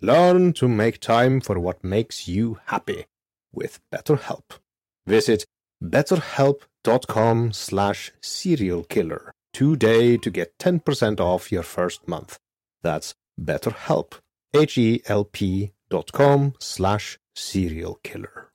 [0.00, 3.06] Learn to make time for what makes you happy
[3.52, 4.58] with BetterHelp.
[5.06, 5.44] Visit
[5.82, 12.38] betterhelp.com slash serialkiller today to get 10% off your first month.
[12.82, 14.14] That's BetterHelp,
[14.54, 18.46] H-E-L-P dot com slash serialkiller.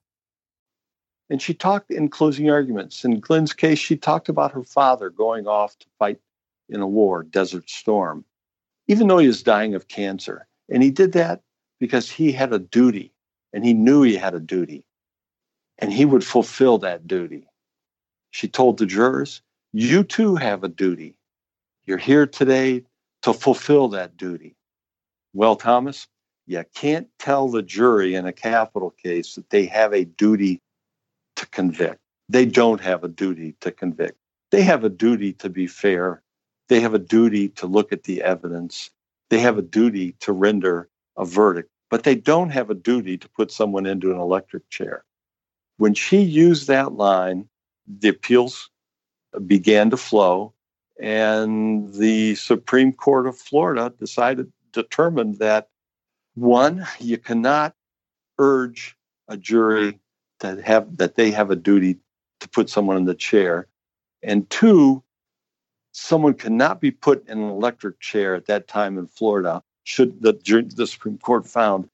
[1.29, 3.05] And she talked in closing arguments.
[3.05, 6.19] In Glenn's case, she talked about her father going off to fight
[6.67, 8.25] in a war, Desert Storm,
[8.87, 10.47] even though he was dying of cancer.
[10.69, 11.41] And he did that
[11.79, 13.13] because he had a duty
[13.53, 14.85] and he knew he had a duty
[15.79, 17.47] and he would fulfill that duty.
[18.31, 19.41] She told the jurors,
[19.73, 21.15] You too have a duty.
[21.85, 22.85] You're here today
[23.23, 24.55] to fulfill that duty.
[25.33, 26.07] Well, Thomas,
[26.47, 30.61] you can't tell the jury in a capital case that they have a duty
[31.35, 31.99] to convict.
[32.29, 34.17] They don't have a duty to convict.
[34.51, 36.21] They have a duty to be fair.
[36.67, 38.91] They have a duty to look at the evidence.
[39.29, 43.29] They have a duty to render a verdict, but they don't have a duty to
[43.29, 45.03] put someone into an electric chair.
[45.77, 47.47] When she used that line,
[47.87, 48.69] the appeals
[49.47, 50.53] began to flow,
[50.99, 55.69] and the Supreme Court of Florida decided, determined that
[56.35, 57.75] one, you cannot
[58.39, 58.95] urge
[59.27, 59.99] a jury
[60.39, 61.97] to have that they have a duty
[62.39, 63.67] to put someone in the chair,
[64.23, 65.03] and two,
[65.91, 69.61] someone cannot be put in an electric chair at that time in Florida.
[69.83, 70.33] Should the
[70.75, 71.89] the Supreme Court found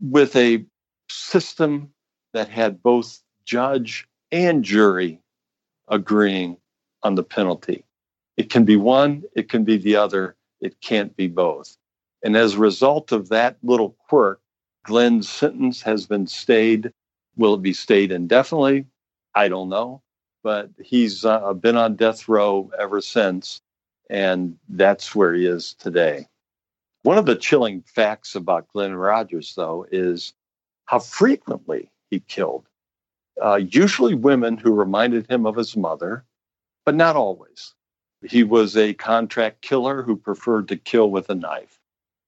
[0.00, 0.64] with a
[1.08, 1.92] system
[2.32, 5.20] that had both judge and jury
[5.88, 6.56] agreeing
[7.02, 7.84] on the penalty.
[8.36, 11.76] It can be one, it can be the other, it can't be both.
[12.24, 14.40] And as a result of that little quirk,
[14.84, 16.90] Glenn's sentence has been stayed.
[17.36, 18.86] Will it be stayed indefinitely?
[19.34, 20.02] I don't know.
[20.42, 23.60] But he's uh, been on death row ever since.
[24.08, 26.26] And that's where he is today.
[27.02, 30.32] One of the chilling facts about Glenn Rogers, though, is
[30.86, 32.66] how frequently he killed.
[33.42, 36.24] Uh, usually women who reminded him of his mother,
[36.86, 37.74] but not always.
[38.22, 41.78] He was a contract killer who preferred to kill with a knife.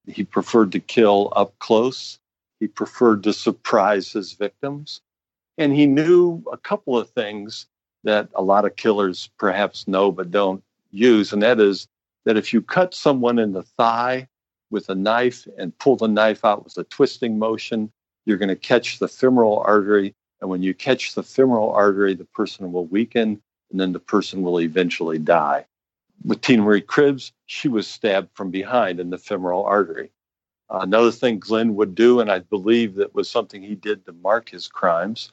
[0.06, 2.18] He preferred to kill up close.
[2.60, 5.00] He preferred to surprise his victims.
[5.58, 7.66] And he knew a couple of things
[8.04, 11.32] that a lot of killers perhaps know but don't use.
[11.32, 11.88] And that is
[12.24, 14.28] that if you cut someone in the thigh
[14.70, 17.90] with a knife and pull the knife out with a twisting motion,
[18.24, 20.14] you're going to catch the femoral artery.
[20.40, 23.40] And when you catch the femoral artery, the person will weaken
[23.70, 25.66] and then the person will eventually die.
[26.24, 30.10] With Tina Marie Cribbs, she was stabbed from behind in the femoral artery.
[30.68, 34.48] Another thing Glenn would do, and I believe that was something he did to mark
[34.48, 35.32] his crimes,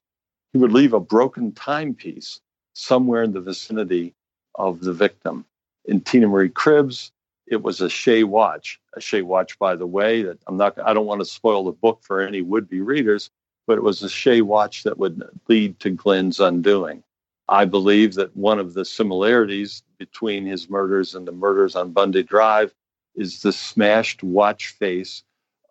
[0.51, 2.39] he would leave a broken timepiece
[2.73, 4.13] somewhere in the vicinity
[4.55, 5.45] of the victim.
[5.85, 7.11] In Tina Marie Cribbs,
[7.47, 8.79] it was a Shea watch.
[8.95, 10.79] A Shea watch, by the way, that I'm not.
[10.79, 13.31] I don't want to spoil the book for any would-be readers,
[13.65, 17.03] but it was a Shea watch that would lead to Glenn's undoing.
[17.49, 22.23] I believe that one of the similarities between his murders and the murders on Bundy
[22.23, 22.73] Drive
[23.15, 25.23] is the smashed watch face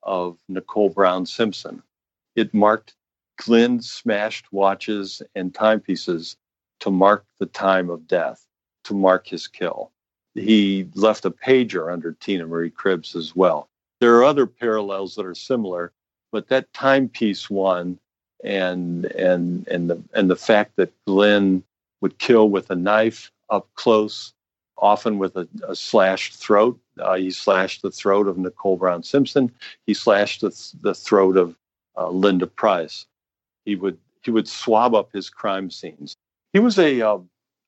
[0.05, 1.83] of Nicole Brown Simpson.
[2.35, 2.95] It marked
[3.37, 6.39] Glenn's smashed watches and timepieces
[6.81, 8.47] to mark the time of death,
[8.85, 9.91] to mark his kill.
[10.35, 13.69] He left a pager under Tina Marie Cribbs as well.
[14.01, 15.93] There are other parallels that are similar,
[16.31, 17.99] but that timepiece one
[18.43, 21.63] and and and the and the fact that Glenn
[22.01, 24.33] would kill with a knife up close,
[24.79, 26.81] often with a, a slashed throat.
[26.99, 29.53] Uh, he slashed the throat of Nicole Brown Simpson.
[29.87, 31.55] He slashed the, the throat of
[31.97, 33.07] uh, Linda Price.
[33.65, 36.17] He would he would swab up his crime scenes.
[36.53, 37.19] He was a uh,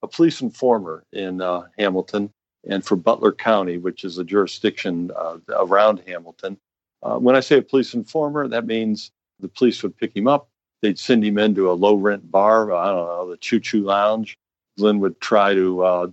[0.02, 2.30] a police informer in uh, Hamilton
[2.66, 6.56] and for Butler County, which is a jurisdiction uh, around Hamilton.
[7.02, 9.10] Uh, when I say a police informer, that means
[9.40, 10.48] the police would pick him up.
[10.80, 14.38] They'd send him into a low rent bar, I don't know, the Choo Choo Lounge.
[14.78, 16.06] Glenn would try to uh,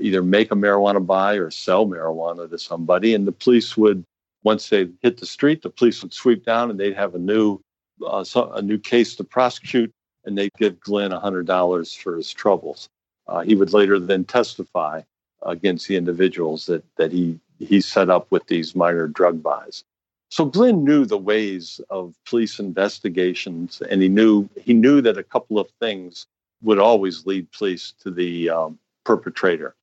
[0.00, 3.14] either make a marijuana buy or sell marijuana to somebody.
[3.14, 4.04] And the police would,
[4.42, 7.60] once they hit the street, the police would sweep down and they'd have a new,
[8.04, 9.92] uh, a new case to prosecute,
[10.24, 12.88] and they'd give Glenn $100 for his troubles.
[13.28, 15.02] Uh, he would later then testify
[15.42, 19.84] against the individuals that, that he, he set up with these minor drug buys.
[20.28, 25.22] So Glenn knew the ways of police investigations, and he knew he knew that a
[25.22, 26.26] couple of things
[26.62, 29.74] would always lead police to the um, perpetrator.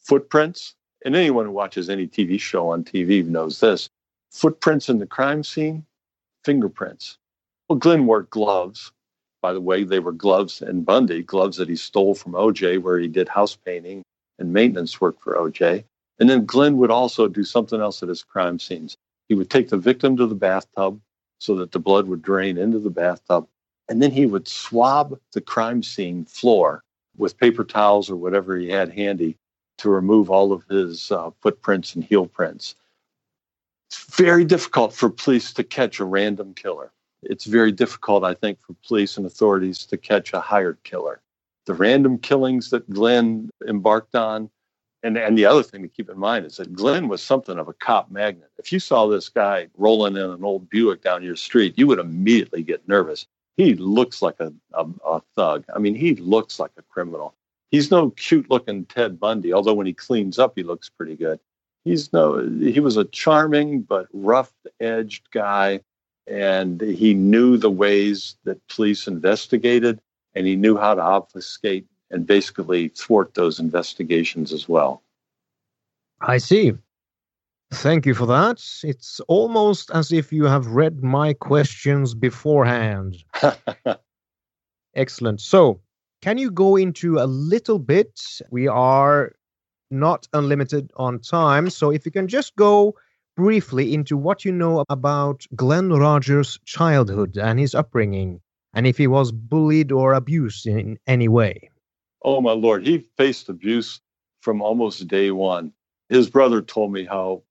[0.00, 0.74] Footprints,
[1.04, 3.88] and anyone who watches any TV show on TV knows this.
[4.30, 5.84] Footprints in the crime scene,
[6.44, 7.18] fingerprints.
[7.68, 8.92] Well, Glenn wore gloves.
[9.40, 12.98] By the way, they were gloves and Bundy, gloves that he stole from OJ, where
[12.98, 14.02] he did house painting
[14.38, 15.84] and maintenance work for OJ.
[16.18, 18.96] And then Glenn would also do something else at his crime scenes.
[19.28, 21.00] He would take the victim to the bathtub
[21.38, 23.48] so that the blood would drain into the bathtub.
[23.92, 26.82] And then he would swab the crime scene floor
[27.18, 29.36] with paper towels or whatever he had handy
[29.76, 32.74] to remove all of his uh, footprints and heel prints.
[33.90, 36.90] It's very difficult for police to catch a random killer.
[37.22, 41.20] It's very difficult, I think, for police and authorities to catch a hired killer.
[41.66, 44.48] The random killings that Glenn embarked on,
[45.02, 47.68] and, and the other thing to keep in mind is that Glenn was something of
[47.68, 48.52] a cop magnet.
[48.56, 51.98] If you saw this guy rolling in an old Buick down your street, you would
[51.98, 53.26] immediately get nervous
[53.56, 55.64] he looks like a, a, a, thug.
[55.74, 57.34] I mean, he looks like a criminal.
[57.70, 61.40] He's no cute looking Ted Bundy, although when he cleans up, he looks pretty good.
[61.84, 65.80] He's no, he was a charming but rough edged guy.
[66.28, 70.00] And he knew the ways that police investigated,
[70.34, 75.02] and he knew how to obfuscate and basically thwart those investigations as well.
[76.20, 76.74] I see.
[77.72, 78.62] Thank you for that.
[78.84, 83.16] It's almost as if you have read my questions beforehand.
[84.94, 85.40] Excellent.
[85.40, 85.80] So,
[86.20, 88.20] can you go into a little bit?
[88.50, 89.32] We are
[89.90, 91.70] not unlimited on time.
[91.70, 92.94] So, if you can just go
[93.36, 98.42] briefly into what you know about Glenn Rogers' childhood and his upbringing,
[98.74, 101.70] and if he was bullied or abused in any way.
[102.22, 102.86] Oh, my Lord.
[102.86, 103.98] He faced abuse
[104.42, 105.72] from almost day one.
[106.10, 107.42] His brother told me how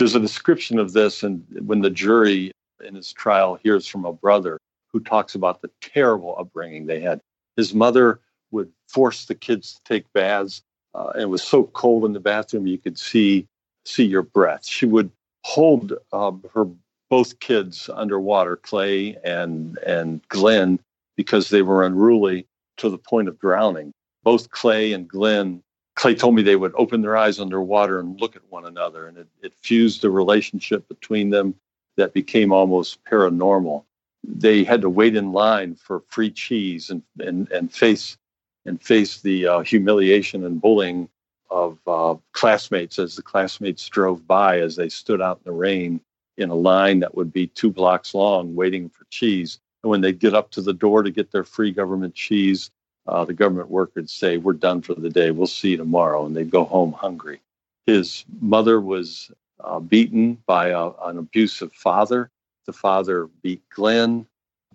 [0.00, 4.12] there's a description of this, and when the jury in his trial hears from a
[4.14, 4.58] brother
[4.92, 7.20] who talks about the terrible upbringing they had.
[7.56, 8.18] His mother
[8.50, 10.62] would force the kids to take baths,
[10.94, 13.46] uh, and it was so cold in the bathroom you could see
[13.84, 14.64] see your breath.
[14.64, 15.10] She would
[15.44, 16.66] hold uh, her
[17.10, 20.80] both kids underwater, Clay and and Glenn,
[21.14, 22.46] because they were unruly
[22.78, 23.92] to the point of drowning.
[24.22, 25.62] Both Clay and Glenn
[26.00, 29.18] Clay told me they would open their eyes underwater and look at one another, and
[29.18, 31.54] it, it fused a relationship between them
[31.98, 33.84] that became almost paranormal.
[34.24, 38.16] They had to wait in line for free cheese and and, and face
[38.64, 41.06] and face the uh, humiliation and bullying
[41.50, 46.00] of uh, classmates as the classmates drove by as they stood out in the rain
[46.38, 49.58] in a line that would be two blocks long waiting for cheese.
[49.82, 52.70] And when they'd get up to the door to get their free government cheese,
[53.06, 55.30] uh, the government worker would say, We're done for the day.
[55.30, 56.26] We'll see you tomorrow.
[56.26, 57.40] And they'd go home hungry.
[57.86, 59.30] His mother was
[59.62, 62.30] uh, beaten by a, an abusive father.
[62.66, 64.26] The father beat Glenn.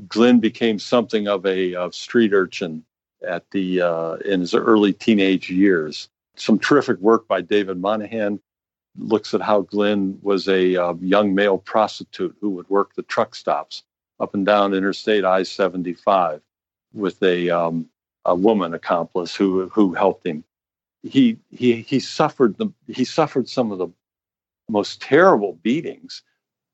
[0.07, 2.83] Glenn became something of a, a street urchin
[3.25, 6.09] at the uh, in his early teenage years.
[6.35, 8.39] Some terrific work by David Monahan
[8.97, 13.35] looks at how Glenn was a uh, young male prostitute who would work the truck
[13.35, 13.83] stops
[14.19, 16.41] up and down Interstate I 75
[16.93, 17.89] with a, um,
[18.25, 20.43] a woman accomplice who, who helped him.
[21.03, 23.89] He, he, he, suffered the, he suffered some of the
[24.67, 26.23] most terrible beatings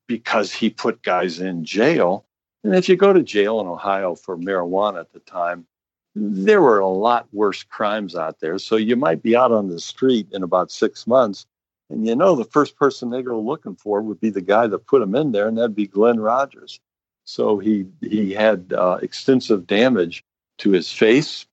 [0.06, 2.24] because he put guys in jail.
[2.64, 5.66] And if you go to jail in Ohio for marijuana at the time,
[6.14, 8.58] there were a lot worse crimes out there.
[8.58, 11.46] So you might be out on the street in about six months,
[11.90, 14.86] and you know the first person they go looking for would be the guy that
[14.86, 16.80] put him in there, and that'd be Glenn Rogers.
[17.24, 20.24] So he he had uh, extensive damage
[20.58, 21.46] to his face,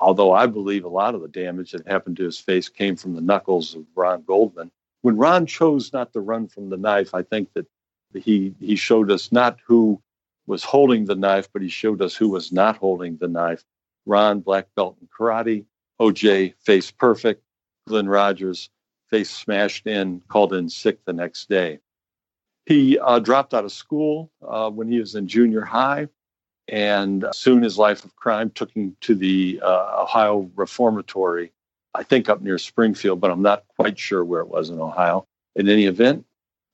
[0.00, 3.14] although I believe a lot of the damage that happened to his face came from
[3.14, 4.70] the knuckles of Ron Goldman.
[5.02, 7.66] When Ron chose not to run from the knife, I think that
[8.14, 10.00] he he showed us not who
[10.46, 13.62] was holding the knife, but he showed us who was not holding the knife.
[14.06, 15.66] Ron, black belt in karate.
[16.00, 17.42] OJ, face perfect.
[17.86, 18.70] Glenn Rogers,
[19.08, 21.80] face smashed in, called in sick the next day.
[22.66, 26.08] He uh, dropped out of school uh, when he was in junior high,
[26.68, 31.52] and soon his life of crime took him to the uh, Ohio Reformatory,
[31.94, 35.26] I think up near Springfield, but I'm not quite sure where it was in Ohio.
[35.56, 36.24] In any event,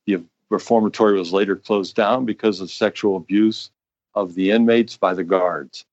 [0.07, 3.71] the reformatory was later closed down because of sexual abuse
[4.15, 5.85] of the inmates by the guards.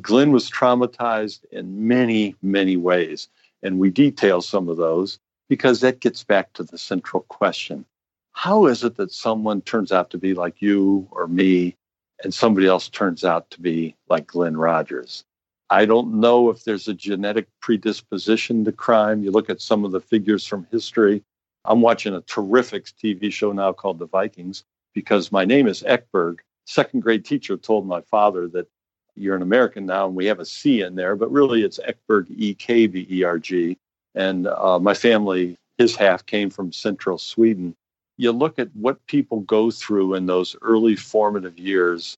[0.00, 3.28] Glenn was traumatized in many, many ways.
[3.62, 7.84] And we detail some of those because that gets back to the central question
[8.32, 11.76] How is it that someone turns out to be like you or me,
[12.22, 15.24] and somebody else turns out to be like Glenn Rogers?
[15.70, 19.22] I don't know if there's a genetic predisposition to crime.
[19.22, 21.22] You look at some of the figures from history.
[21.64, 24.64] I'm watching a terrific TV show now called The Vikings
[24.94, 26.38] because my name is Eckberg.
[26.64, 28.66] Second grade teacher told my father that
[29.14, 32.26] you're an American now, and we have a C in there, but really it's Ekberg,
[32.30, 33.76] E K B E R G.
[34.14, 37.74] And uh, my family, his half came from central Sweden.
[38.18, 42.16] You look at what people go through in those early formative years,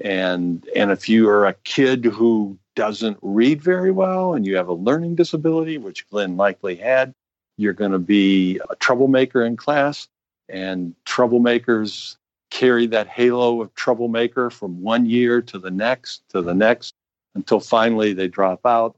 [0.00, 4.68] and and if you are a kid who doesn't read very well and you have
[4.68, 7.12] a learning disability, which Glenn likely had,
[7.56, 10.06] you're going to be a troublemaker in class.
[10.48, 12.16] And troublemakers
[12.50, 16.94] carry that halo of troublemaker from one year to the next to the next
[17.34, 18.96] until finally they drop out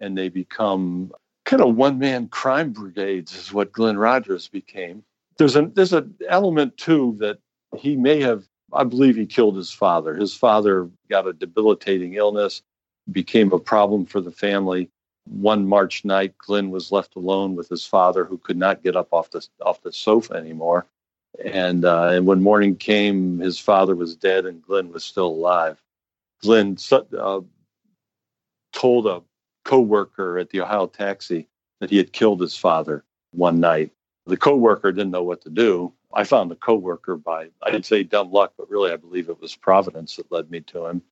[0.00, 1.12] and they become
[1.44, 5.02] kind of one man crime brigades is what Glenn Rogers became.
[5.36, 7.38] There's a there's an element too that
[7.76, 10.14] he may have I believe he killed his father.
[10.14, 12.62] His father got a debilitating illness,
[13.12, 14.90] became a problem for the family.
[15.26, 19.08] One March night, Glenn was left alone with his father, who could not get up
[19.12, 20.86] off the off the sofa anymore.
[21.44, 25.82] And, uh, and when morning came, his father was dead and Glenn was still alive.
[26.42, 27.40] Glenn uh,
[28.72, 29.22] told a
[29.64, 31.48] coworker at the Ohio taxi
[31.80, 33.90] that he had killed his father one night.
[34.26, 35.92] The coworker didn't know what to do.
[36.12, 39.40] I found the coworker by I didn't say dumb luck, but really I believe it
[39.40, 41.02] was Providence that led me to him.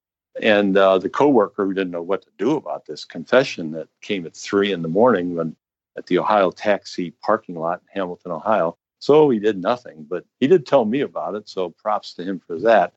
[0.41, 4.25] And uh, the coworker who didn't know what to do about this confession that came
[4.25, 5.57] at three in the morning when
[5.97, 10.47] at the Ohio taxi parking lot in Hamilton, Ohio, so he did nothing, but he
[10.47, 11.49] did tell me about it.
[11.49, 12.95] So props to him for that.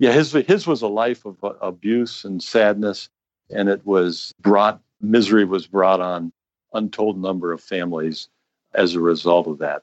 [0.00, 3.08] Yeah, his his was a life of uh, abuse and sadness,
[3.48, 6.32] and it was brought misery was brought on
[6.74, 8.28] untold number of families
[8.76, 9.82] as a result of that.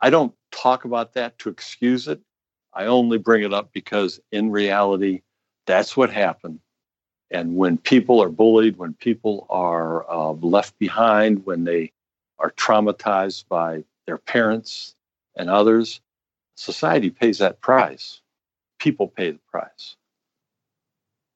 [0.00, 2.20] I don't talk about that to excuse it.
[2.72, 5.20] I only bring it up because in reality,
[5.66, 6.60] that's what happened.
[7.30, 11.92] And when people are bullied, when people are uh, left behind, when they
[12.42, 14.94] are traumatized by their parents
[15.36, 16.00] and others.
[16.56, 18.20] Society pays that price.
[18.78, 19.96] People pay the price.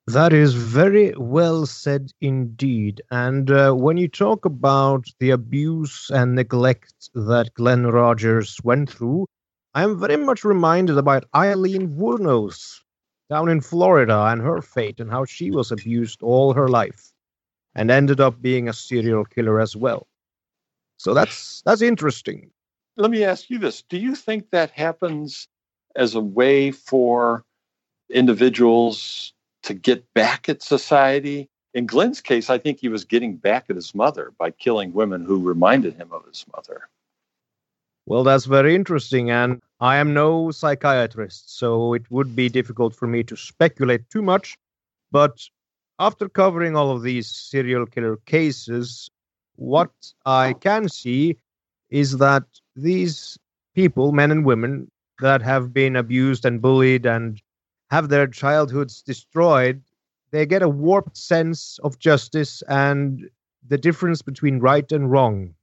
[0.08, 3.02] That is very well said indeed.
[3.12, 9.26] And uh, when you talk about the abuse and neglect that Glenn Rogers went through,
[9.74, 12.82] I'm very much reminded about Aileen Wuornos
[13.30, 17.12] down in Florida and her fate and how she was abused all her life
[17.74, 20.06] and ended up being a serial killer as well.
[20.98, 22.50] So that's that's interesting
[22.96, 25.48] let me ask you this do you think that happens
[25.94, 27.44] as a way for
[28.10, 29.34] individuals
[29.66, 31.48] to get back at society.
[31.74, 35.24] In glenn's case i think he was getting back at his mother by killing women
[35.24, 36.88] who reminded him of his mother.
[38.06, 43.06] Well that's very interesting and i am no psychiatrist so it would be difficult for
[43.06, 44.56] me to speculate too much.
[45.12, 45.42] But
[45.98, 49.10] after covering all of these serial killer cases
[49.56, 49.92] what
[50.24, 51.36] i can see
[51.90, 52.44] is that
[52.74, 53.38] these
[53.74, 54.90] people, men and women,
[55.20, 57.40] that have been abused and bullied and
[57.90, 59.82] have their childhoods destroyed,
[60.30, 63.28] they get a warped sense of justice and
[63.66, 65.54] the difference between right and wrong.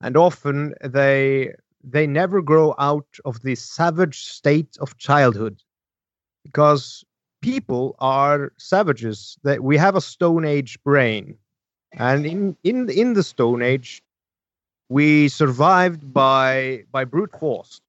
[0.00, 5.62] And often they they never grow out of the savage state of childhood
[6.44, 7.04] because
[7.42, 9.38] people are savages.
[9.42, 11.36] That we have a stone age brain.
[11.92, 14.02] And in in in the stone age
[14.88, 17.80] we survived by by brute force.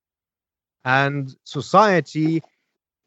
[0.86, 2.42] And society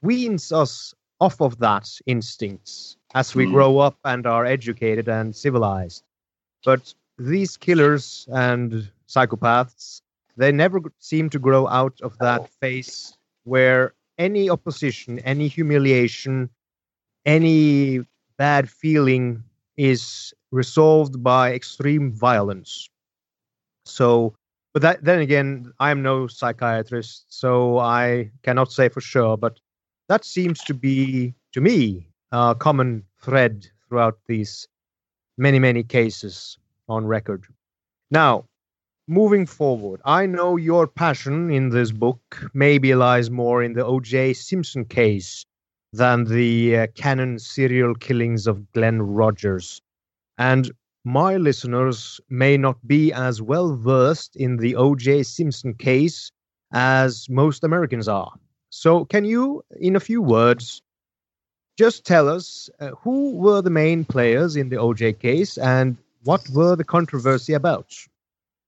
[0.03, 3.53] weans us off of that instincts as we mm.
[3.53, 6.03] grow up and are educated and civilized.
[6.65, 10.01] But these killers and psychopaths
[10.37, 16.49] they never seem to grow out of that phase where any opposition any humiliation
[17.27, 18.01] any
[18.39, 19.43] bad feeling
[19.77, 22.89] is resolved by extreme violence.
[23.85, 24.35] So
[24.73, 29.61] but that, then again i'm no psychiatrist so i cannot say for sure but
[30.11, 34.69] that seems to be to me a common thread throughout these
[35.39, 36.59] many many cases
[36.89, 37.47] on record
[38.11, 38.45] now
[39.11, 44.35] moving forward, I know your passion in this book maybe lies more in the O.J.
[44.35, 45.45] Simpson case
[45.93, 49.83] than the uh, Cannon serial killings of Glenn Rogers.
[50.39, 50.71] And
[51.05, 55.25] my listeners may not be as well versed in the O.J.
[55.25, 56.31] Simpson case
[56.73, 58.33] as most Americans are.
[58.71, 60.83] So, can you, in a few words,
[61.77, 65.15] just tell us uh, who were the main players in the O.J.
[65.15, 67.95] case and what were the controversy about?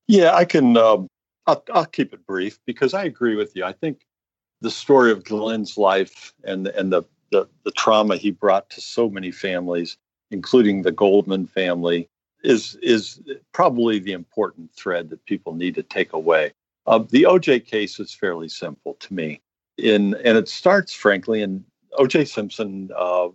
[0.08, 0.76] Yeah, I can.
[0.76, 1.08] Um,
[1.46, 3.64] I'll, I'll keep it brief because I agree with you.
[3.64, 4.06] I think
[4.60, 9.08] the story of Glenn's life and and the, the the trauma he brought to so
[9.08, 9.96] many families,
[10.30, 12.08] including the Goldman family,
[12.42, 13.20] is is
[13.52, 16.52] probably the important thread that people need to take away.
[16.86, 19.40] Uh, the OJ case is fairly simple to me,
[19.78, 21.64] in and it starts frankly in
[21.98, 23.28] OJ Simpson uh,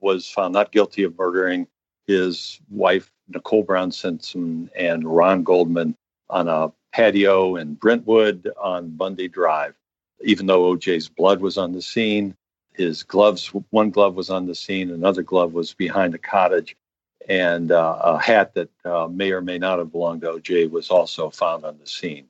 [0.00, 1.66] was found not guilty of murdering
[2.06, 5.96] his wife Nicole Brown Simpson and Ron Goldman
[6.28, 9.74] on a patio in Brentwood on Bundy Drive.
[10.22, 12.34] Even though OJ's blood was on the scene,
[12.72, 16.76] his gloves, one glove was on the scene, another glove was behind a cottage,
[17.28, 20.90] and uh, a hat that uh, may or may not have belonged to OJ was
[20.90, 22.26] also found on the scene.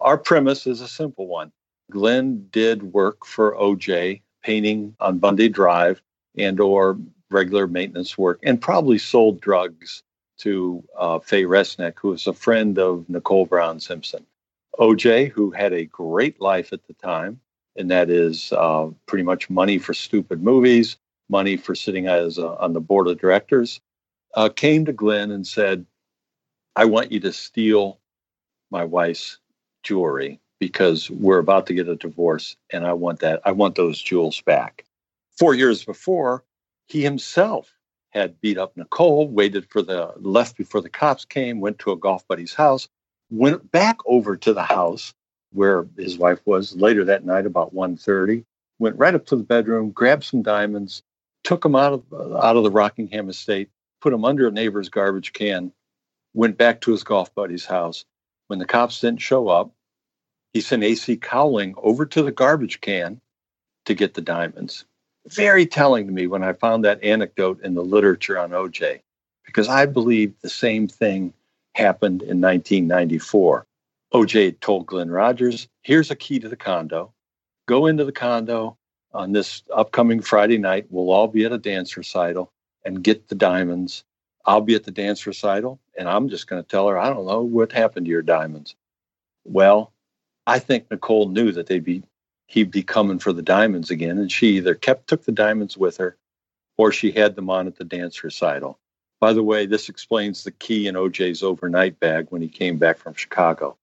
[0.00, 1.52] Our premise is a simple one.
[1.90, 6.02] Glenn did work for OJ, painting on Bundy Drive
[6.36, 6.98] and or
[7.30, 10.02] regular maintenance work, and probably sold drugs
[10.38, 14.26] to uh, Faye Resnick, who was a friend of Nicole Brown Simpson.
[14.78, 17.40] OJ, who had a great life at the time,
[17.76, 20.96] and that is uh, pretty much money for stupid movies,
[21.28, 23.80] money for sitting as a, on the board of directors,
[24.34, 25.86] uh, came to Glenn and said,
[26.74, 28.00] I want you to steal
[28.70, 29.38] my wife's
[29.84, 34.00] jewelry because we're about to get a divorce and I want that, I want those
[34.00, 34.84] jewels back.
[35.36, 36.44] Four years before,
[36.86, 37.72] he himself
[38.10, 41.96] had beat up Nicole, waited for the left before the cops came, went to a
[41.96, 42.88] golf buddy's house,
[43.30, 45.12] went back over to the house
[45.52, 48.44] where his wife was later that night about 1.30,
[48.78, 51.02] went right up to the bedroom, grabbed some diamonds,
[51.42, 53.68] took them out of out of the Rockingham estate,
[54.00, 55.72] put them under a neighbor's garbage can,
[56.34, 58.04] went back to his golf buddy's house.
[58.48, 59.72] When the cops didn't show up,
[60.54, 63.20] he sent AC Cowling over to the garbage can
[63.84, 64.86] to get the diamonds
[65.26, 69.00] very telling to me when I found that anecdote in the literature on OJ,
[69.44, 71.32] because I believe the same thing
[71.74, 73.66] happened in 1994.
[74.12, 77.12] OJ told Glenn Rogers, here's a key to the condo.
[77.66, 78.76] Go into the condo
[79.12, 80.86] on this upcoming Friday night.
[80.90, 82.52] We'll all be at a dance recital
[82.84, 84.04] and get the diamonds.
[84.44, 87.26] I'll be at the dance recital and I'm just going to tell her, I don't
[87.26, 88.76] know what happened to your diamonds.
[89.44, 89.92] Well,
[90.46, 92.02] I think Nicole knew that they'd be
[92.46, 94.18] he'd be coming for the diamonds again.
[94.18, 96.16] And she either kept took the diamonds with her
[96.76, 98.78] or she had them on at the dance recital.
[99.20, 102.98] By the way, this explains the key in OJ's overnight bag when he came back
[102.98, 103.76] from Chicago.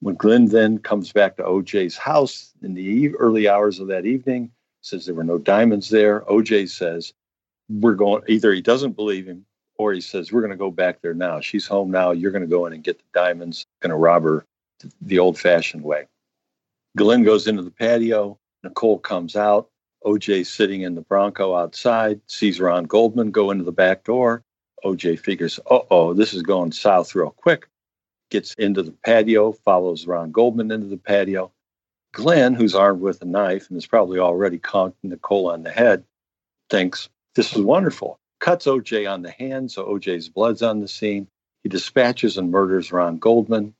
[0.00, 4.50] When Glenn then comes back to OJ's house in the early hours of that evening,
[4.80, 6.22] says there were no diamonds there.
[6.22, 7.12] OJ says,
[7.68, 9.46] We're going, either he doesn't believe him
[9.76, 11.40] or he says, We're going to go back there now.
[11.40, 12.10] She's home now.
[12.10, 14.44] You're going to go in and get the diamonds, going to rob her
[15.00, 16.06] the old fashioned way.
[16.96, 18.38] Glenn goes into the patio.
[18.62, 19.68] Nicole comes out.
[20.04, 24.42] OJ sitting in the Bronco outside, sees Ron Goldman go into the back door.
[24.84, 27.68] OJ figures, uh oh, this is going south real quick.
[28.30, 31.52] Gets into the patio, follows Ron Goldman into the patio.
[32.12, 36.04] Glenn, who's armed with a knife and has probably already conked Nicole on the head,
[36.68, 38.18] thinks this is wonderful.
[38.40, 41.28] Cuts OJ on the hand, so OJ's blood's on the scene.
[41.62, 43.74] He dispatches and murders Ron Goldman,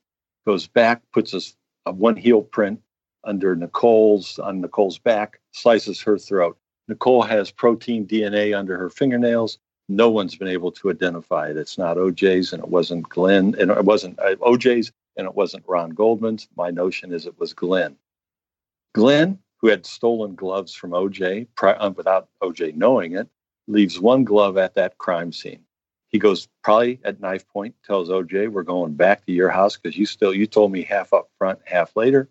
[0.45, 1.41] goes back, puts a,
[1.89, 2.81] a one heel print
[3.23, 6.57] under Nicole's on Nicole's back, slices her throat.
[6.87, 9.57] Nicole has protein DNA under her fingernails.
[9.89, 11.57] No one's been able to identify it.
[11.57, 15.65] It's not OJ's, and it wasn't Glenn, and it wasn't uh, OJ's, and it wasn't
[15.67, 16.47] Ron Goldman's.
[16.55, 17.95] My notion is it was Glenn.
[18.93, 23.27] Glenn, who had stolen gloves from OJ uh, without OJ knowing it,
[23.67, 25.63] leaves one glove at that crime scene.
[26.13, 29.97] He goes probably at knife point, tells OJ, "We're going back to your house because
[29.97, 32.29] you still you told me half up front, half later."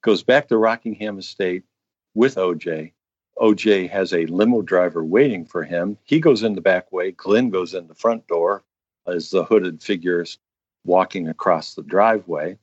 [0.00, 1.62] Goes back to Rockingham Estate
[2.14, 2.94] with OJ.
[3.36, 5.98] OJ has a limo driver waiting for him.
[6.04, 7.12] He goes in the back way.
[7.12, 8.64] Glenn goes in the front door
[9.06, 10.38] as the hooded figures
[10.86, 12.56] walking across the driveway.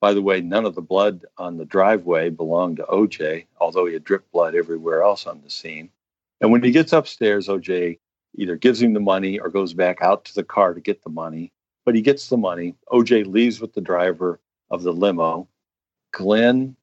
[0.00, 3.94] By the way, none of the blood on the driveway belonged to OJ, although he
[3.94, 5.88] had dripped blood everywhere else on the scene.
[6.42, 8.00] And when he gets upstairs, OJ
[8.36, 11.10] either gives him the money or goes back out to the car to get the
[11.10, 11.52] money.
[11.84, 12.74] But he gets the money.
[12.90, 15.48] OJ leaves with the driver of the limo.
[16.12, 16.76] Glenn,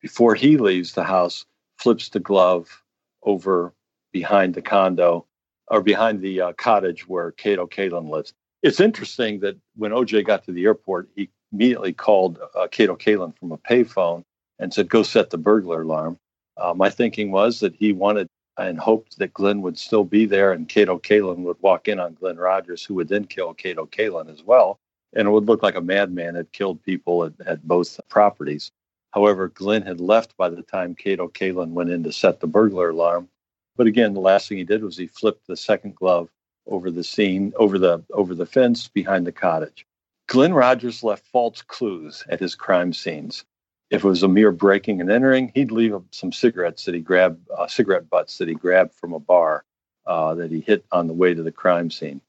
[0.00, 1.46] before he leaves the house,
[1.78, 2.82] flips the glove
[3.22, 3.72] over
[4.12, 5.26] behind the condo
[5.68, 8.32] or behind the uh, cottage where Kato Kaelin lives.
[8.62, 13.36] It's interesting that when OJ got to the airport, he immediately called uh, Kato Kaelin
[13.38, 14.24] from a payphone
[14.58, 16.18] and said, "Go set the burglar alarm."
[16.56, 18.28] Uh, my thinking was that he wanted
[18.58, 22.14] and hoped that Glenn would still be there and Kato Kaelin would walk in on
[22.14, 24.78] Glenn Rogers, who would then kill Kato Kaelin as well.
[25.14, 28.72] And it would look like a madman had killed people at, at both properties.
[29.12, 32.90] However, Glenn had left by the time Kato Kaelin went in to set the burglar
[32.90, 33.28] alarm.
[33.76, 36.28] But again, the last thing he did was he flipped the second glove
[36.66, 39.86] over the scene, over the over the fence behind the cottage.
[40.26, 43.44] Glenn Rogers left false clues at his crime scenes.
[43.90, 47.48] If it was a mere breaking and entering, he'd leave some cigarettes that he grabbed,
[47.50, 49.64] uh, cigarette butts that he grabbed from a bar
[50.06, 52.20] uh, that he hit on the way to the crime scene.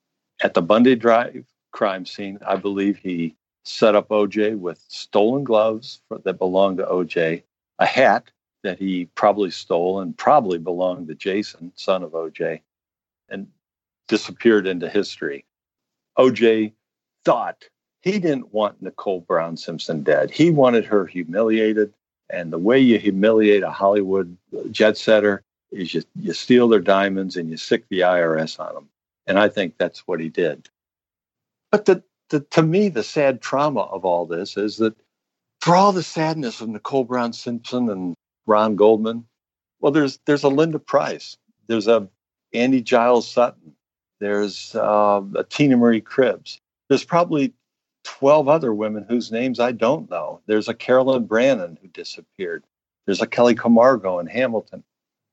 [0.41, 6.01] At the Bundy Drive crime scene, I believe he set up OJ with stolen gloves
[6.07, 7.43] for, that belonged to OJ,
[7.79, 8.31] a hat
[8.63, 12.61] that he probably stole and probably belonged to Jason, son of OJ,
[13.29, 13.47] and
[14.07, 15.45] disappeared into history.
[16.17, 16.73] OJ
[17.23, 17.65] thought
[18.01, 20.31] he didn't want Nicole Brown Simpson dead.
[20.31, 21.93] He wanted her humiliated.
[22.29, 24.37] And the way you humiliate a Hollywood
[24.71, 28.89] jet setter is you, you steal their diamonds and you sick the IRS on them.
[29.27, 30.69] And I think that's what he did.
[31.71, 34.95] But the, the, to me, the sad trauma of all this is that
[35.61, 39.25] for all the sadness of Nicole Brown Simpson and Ron Goldman,
[39.79, 41.37] well, there's there's a Linda Price,
[41.67, 42.07] there's a
[42.53, 43.73] Andy Jiles Sutton,
[44.19, 46.59] there's uh, a Tina Marie Cribbs.
[46.87, 47.53] There's probably
[48.03, 50.41] 12 other women whose names I don't know.
[50.45, 52.63] There's a Carolyn Brannon who disappeared.
[53.05, 54.83] There's a Kelly Camargo in Hamilton.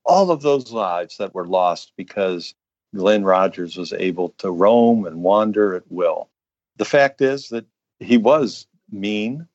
[0.05, 2.55] All of those lives that were lost because
[2.95, 6.29] Glenn Rogers was able to roam and wander at will.
[6.77, 7.65] The fact is that
[7.99, 9.47] he was mean.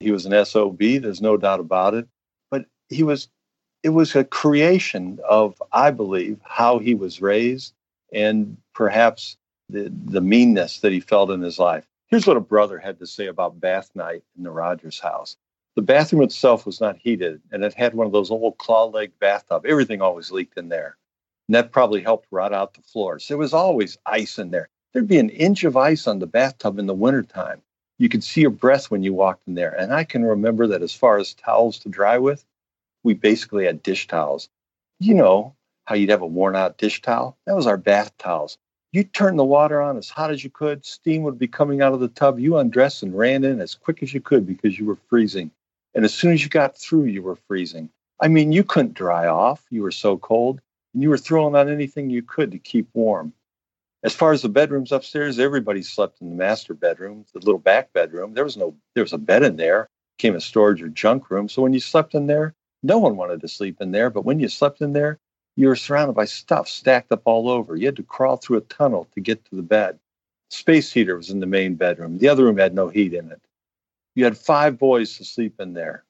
[0.00, 2.08] He was an SOB, there's no doubt about it.
[2.50, 3.28] But he was,
[3.82, 7.74] it was a creation of, I believe, how he was raised
[8.12, 9.36] and perhaps
[9.68, 11.86] the, the meanness that he felt in his life.
[12.10, 15.36] Here's what a brother had to say about bath night in the Rogers house.
[15.76, 19.12] The bathroom itself was not heated, and it had one of those old claw leg
[19.20, 19.64] bathtub.
[19.64, 20.96] Everything always leaked in there.
[21.46, 23.28] And that probably helped rot out the floors.
[23.28, 24.68] There was always ice in there.
[24.92, 27.62] There'd be an inch of ice on the bathtub in the wintertime.
[27.98, 29.70] You could see your breath when you walked in there.
[29.70, 32.44] And I can remember that as far as towels to dry with,
[33.04, 34.48] we basically had dish towels.
[34.98, 35.54] You know
[35.84, 37.36] how you'd have a worn out dish towel?
[37.46, 38.58] That was our bath towels.
[38.92, 40.84] You turned the water on as hot as you could.
[40.84, 42.40] Steam would be coming out of the tub.
[42.40, 45.52] You undressed and ran in as quick as you could because you were freezing.
[45.94, 47.90] And as soon as you got through, you were freezing.
[48.20, 49.64] I mean, you couldn't dry off.
[49.70, 50.60] You were so cold.
[50.92, 53.32] And you were throwing on anything you could to keep warm.
[54.02, 57.92] As far as the bedrooms upstairs, everybody slept in the master bedroom, the little back
[57.92, 58.34] bedroom.
[58.34, 59.88] There was no, there was a bed in there, It
[60.18, 61.48] came a storage or junk room.
[61.48, 64.10] So when you slept in there, no one wanted to sleep in there.
[64.10, 65.20] But when you slept in there,
[65.60, 67.76] you were surrounded by stuff stacked up all over.
[67.76, 69.98] You had to crawl through a tunnel to get to the bed.
[70.48, 72.16] Space heater was in the main bedroom.
[72.16, 73.42] The other room had no heat in it.
[74.14, 76.04] You had five boys to sleep in there,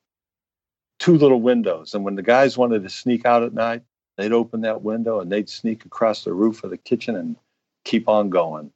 [1.01, 1.94] two little windows.
[1.94, 3.82] And when the guys wanted to sneak out at night,
[4.16, 7.34] they'd open that window and they'd sneak across the roof of the kitchen and
[7.84, 8.70] keep on going.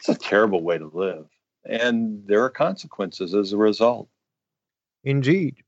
[0.00, 1.26] It's a terrible way to live.
[1.64, 4.08] And there are consequences as a result.
[5.04, 5.62] Indeed.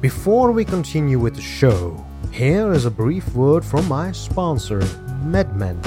[0.00, 4.80] Before we continue with the show, here is a brief word from my sponsor,
[5.26, 5.78] MedMen.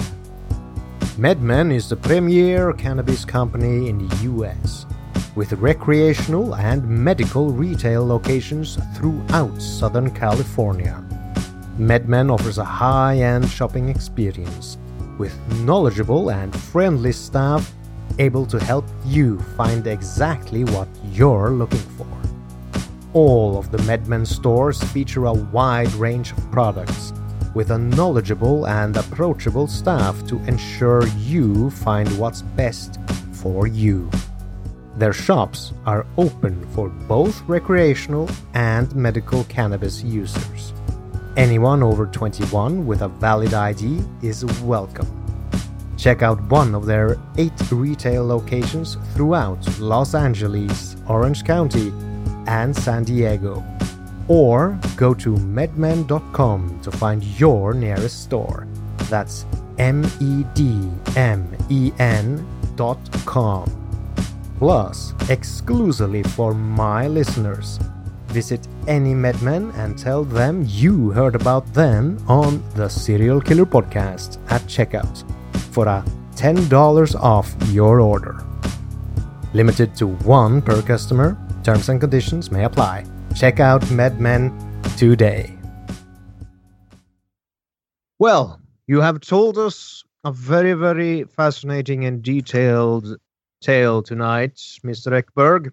[1.18, 4.86] MedMen is the premier cannabis company in the US,
[5.36, 11.04] with recreational and medical retail locations throughout Southern California.
[11.80, 14.78] MedMen offers a high end shopping experience
[15.18, 17.74] with knowledgeable and friendly staff
[18.20, 22.23] able to help you find exactly what you're looking for.
[23.14, 27.14] All of the MedMen stores feature a wide range of products
[27.54, 33.00] with a knowledgeable and approachable staff to ensure you find what's best
[33.32, 34.10] for you.
[34.96, 40.74] Their shops are open for both recreational and medical cannabis users.
[41.38, 45.08] Anyone over 21 with a valid ID is welcome.
[45.98, 51.94] Check out one of their eight retail locations throughout Los Angeles, Orange County,
[52.48, 53.64] and San Diego.
[54.28, 58.68] Or go to medmen.com to find your nearest store.
[59.10, 59.46] That's
[59.78, 63.66] M E D M E N dot com.
[64.60, 67.80] Plus, exclusively for my listeners,
[68.28, 74.38] visit any MedMen and tell them you heard about them on the Serial Killer Podcast
[74.52, 75.24] at checkout
[75.72, 76.04] for a
[76.36, 78.44] $10 off your order.
[79.54, 83.06] Limited to one per customer, terms and conditions may apply.
[83.36, 84.52] Check out MedMen
[84.98, 85.58] today.
[88.20, 93.18] Well, you have told us a very, very fascinating and detailed
[93.62, 95.12] tale tonight, Mr.
[95.12, 95.72] Eckberg.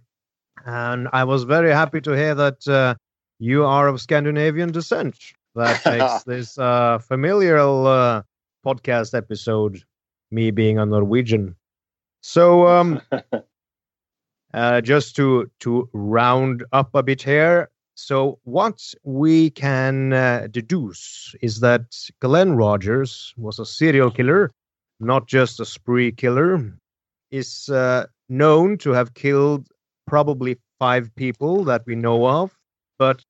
[0.65, 2.95] And I was very happy to hear that uh,
[3.39, 5.17] you are of Scandinavian descent.
[5.55, 8.23] That makes this uh, familiar uh,
[8.65, 9.83] podcast episode,
[10.31, 11.57] me being a Norwegian.
[12.21, 13.01] So, um,
[14.55, 21.35] uh, just to to round up a bit here, so what we can uh, deduce
[21.43, 21.83] is that
[22.21, 24.51] Glenn Rogers was a serial killer,
[25.01, 26.73] not just a spree killer.
[27.31, 29.69] Is uh, known to have killed
[30.07, 32.57] probably five people that we know of,
[32.99, 33.23] but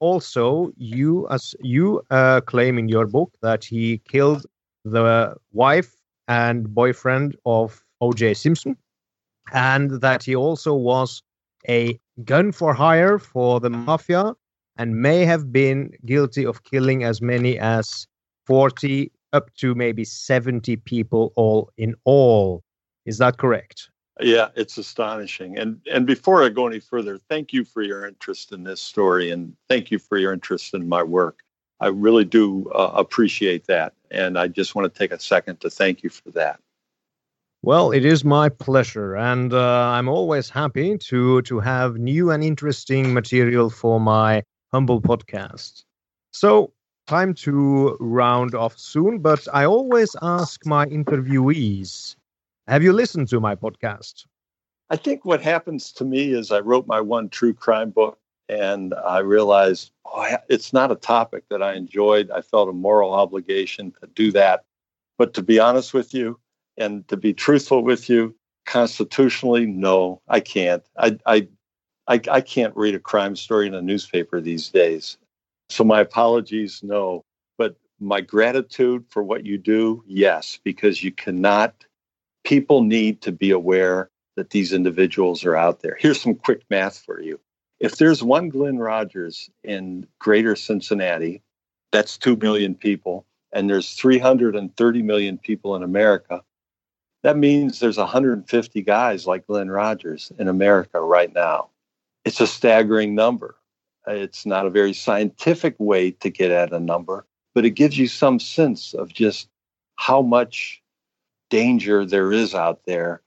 [0.00, 4.46] also you as you uh, claim in your book that he killed
[4.84, 5.96] the wife
[6.28, 8.34] and boyfriend of O.J.
[8.34, 8.76] Simpson,
[9.52, 11.22] and that he also was
[11.68, 14.34] a gun for hire for the mafia
[14.76, 18.06] and may have been guilty of killing as many as
[18.46, 22.62] 40 up to maybe 70 people all in all.
[23.06, 23.90] Is that correct?
[24.20, 25.58] Yeah, it's astonishing.
[25.58, 29.30] And and before I go any further, thank you for your interest in this story
[29.30, 31.40] and thank you for your interest in my work.
[31.80, 35.70] I really do uh, appreciate that and I just want to take a second to
[35.70, 36.60] thank you for that.
[37.62, 42.42] Well, it is my pleasure, and uh, I'm always happy to to have new and
[42.42, 44.42] interesting material for my
[44.72, 45.84] humble podcast.
[46.32, 46.72] So,
[47.06, 52.16] time to round off soon, but I always ask my interviewees,
[52.66, 54.24] have you listened to my podcast?
[54.88, 58.94] I think what happens to me is I wrote my one true crime book and
[58.94, 62.30] I realized oh, it's not a topic that I enjoyed.
[62.30, 64.64] I felt a moral obligation to do that.
[65.18, 66.40] But to be honest with you,
[66.80, 70.82] and to be truthful with you, constitutionally, no, I can't.
[70.96, 71.48] I, I,
[72.08, 75.18] I, I can't read a crime story in a newspaper these days.
[75.68, 77.24] So my apologies, no.
[77.58, 81.74] But my gratitude for what you do, yes, because you cannot,
[82.44, 85.96] people need to be aware that these individuals are out there.
[86.00, 87.38] Here's some quick math for you.
[87.78, 91.42] If there's one Glenn Rogers in greater Cincinnati,
[91.92, 96.42] that's 2 million people, and there's 330 million people in America,
[97.22, 101.68] that means there's 150 guys like Glenn Rogers in America right now.
[102.24, 103.56] It's a staggering number.
[104.06, 108.08] It's not a very scientific way to get at a number, but it gives you
[108.08, 109.48] some sense of just
[109.96, 110.82] how much
[111.50, 113.20] danger there is out there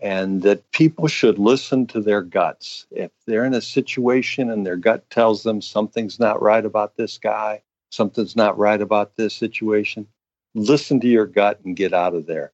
[0.00, 2.86] and that people should listen to their guts.
[2.90, 7.18] If they're in a situation and their gut tells them something's not right about this
[7.18, 10.06] guy, something's not right about this situation,
[10.54, 12.52] listen to your gut and get out of there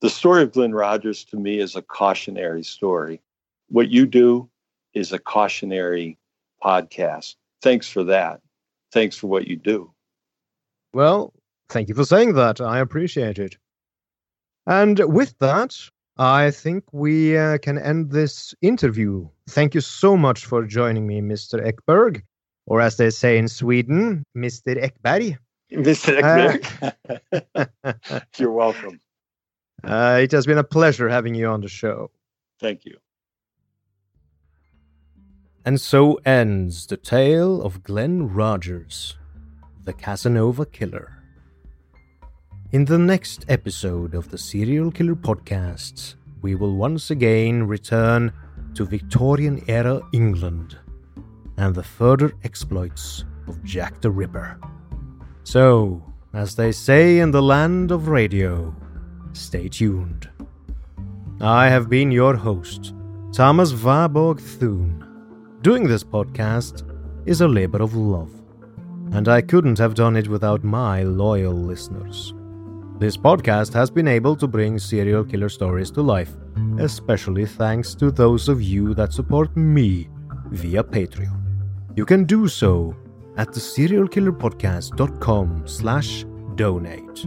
[0.00, 3.20] the story of Glenn Rogers to me is a cautionary story.
[3.68, 4.48] What you do
[4.94, 6.18] is a cautionary
[6.62, 7.36] podcast.
[7.62, 8.40] Thanks for that.
[8.92, 9.92] Thanks for what you do.
[10.92, 11.32] Well,
[11.68, 12.60] thank you for saying that.
[12.60, 13.56] I appreciate it.
[14.66, 15.76] And with that,
[16.18, 19.28] I think we uh, can end this interview.
[19.48, 21.60] Thank you so much for joining me, Mr.
[21.64, 22.22] Eckberg,
[22.66, 24.82] or as they say in Sweden, Mr.
[24.82, 25.38] Ekberg.
[25.72, 26.20] Mr.
[26.20, 26.94] Ekberg.
[27.54, 29.00] Uh, You're welcome.
[29.84, 32.10] Uh, it has been a pleasure having you on the show.
[32.58, 32.96] Thank you.
[35.64, 39.18] And so ends the tale of Glenn Rogers,
[39.84, 41.12] the Casanova Killer.
[42.72, 48.32] In the next episode of the Serial Killer Podcast, we will once again return
[48.74, 50.78] to Victorian era England
[51.56, 54.60] and the further exploits of Jack the Ripper.
[55.44, 56.02] So,
[56.34, 58.74] as they say in the land of radio,
[59.36, 60.28] Stay tuned.
[61.40, 62.94] I have been your host,
[63.32, 65.04] Thomas Warburg Thune.
[65.60, 66.82] Doing this podcast
[67.26, 68.30] is a labor of love,
[69.12, 72.32] and I couldn't have done it without my loyal listeners.
[72.98, 76.34] This podcast has been able to bring serial killer stories to life,
[76.78, 80.08] especially thanks to those of you that support me
[80.50, 81.42] via Patreon.
[81.94, 82.96] You can do so
[83.36, 86.24] at the serialkillerpodcast.com slash
[86.54, 87.26] donate.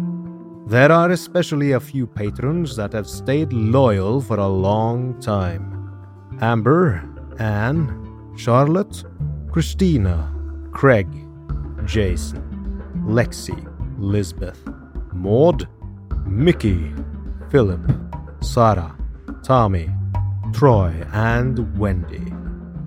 [0.69, 5.91] There are especially a few patrons that have stayed loyal for a long time.
[6.41, 7.03] Amber,
[7.39, 7.89] Anne,
[8.37, 9.03] Charlotte,
[9.51, 10.31] Christina,
[10.71, 11.07] Craig,
[11.85, 13.57] Jason, Lexi,
[13.97, 14.61] Lisbeth,
[15.11, 15.67] Maud,
[16.27, 16.93] Mickey,
[17.49, 17.81] Philip,
[18.41, 18.95] Sarah,
[19.43, 19.89] Tommy,
[20.53, 22.31] Troy, and Wendy.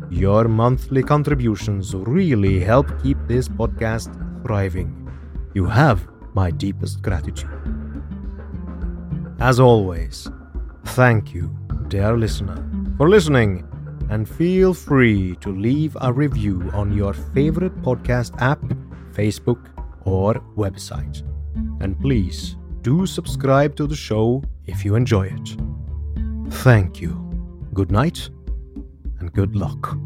[0.08, 4.14] Your monthly contributions really help keep this podcast
[4.46, 5.10] thriving.
[5.52, 7.50] You have my deepest gratitude.
[9.40, 10.28] As always,
[10.84, 11.56] thank you,
[11.88, 12.64] dear listener,
[12.96, 13.66] for listening,
[14.10, 18.62] and feel free to leave a review on your favorite podcast app,
[19.12, 19.70] Facebook,
[20.04, 21.22] or website.
[21.80, 25.56] And please do subscribe to the show if you enjoy it.
[26.62, 27.18] Thank you.
[27.72, 28.28] Good night
[29.18, 29.96] and good luck.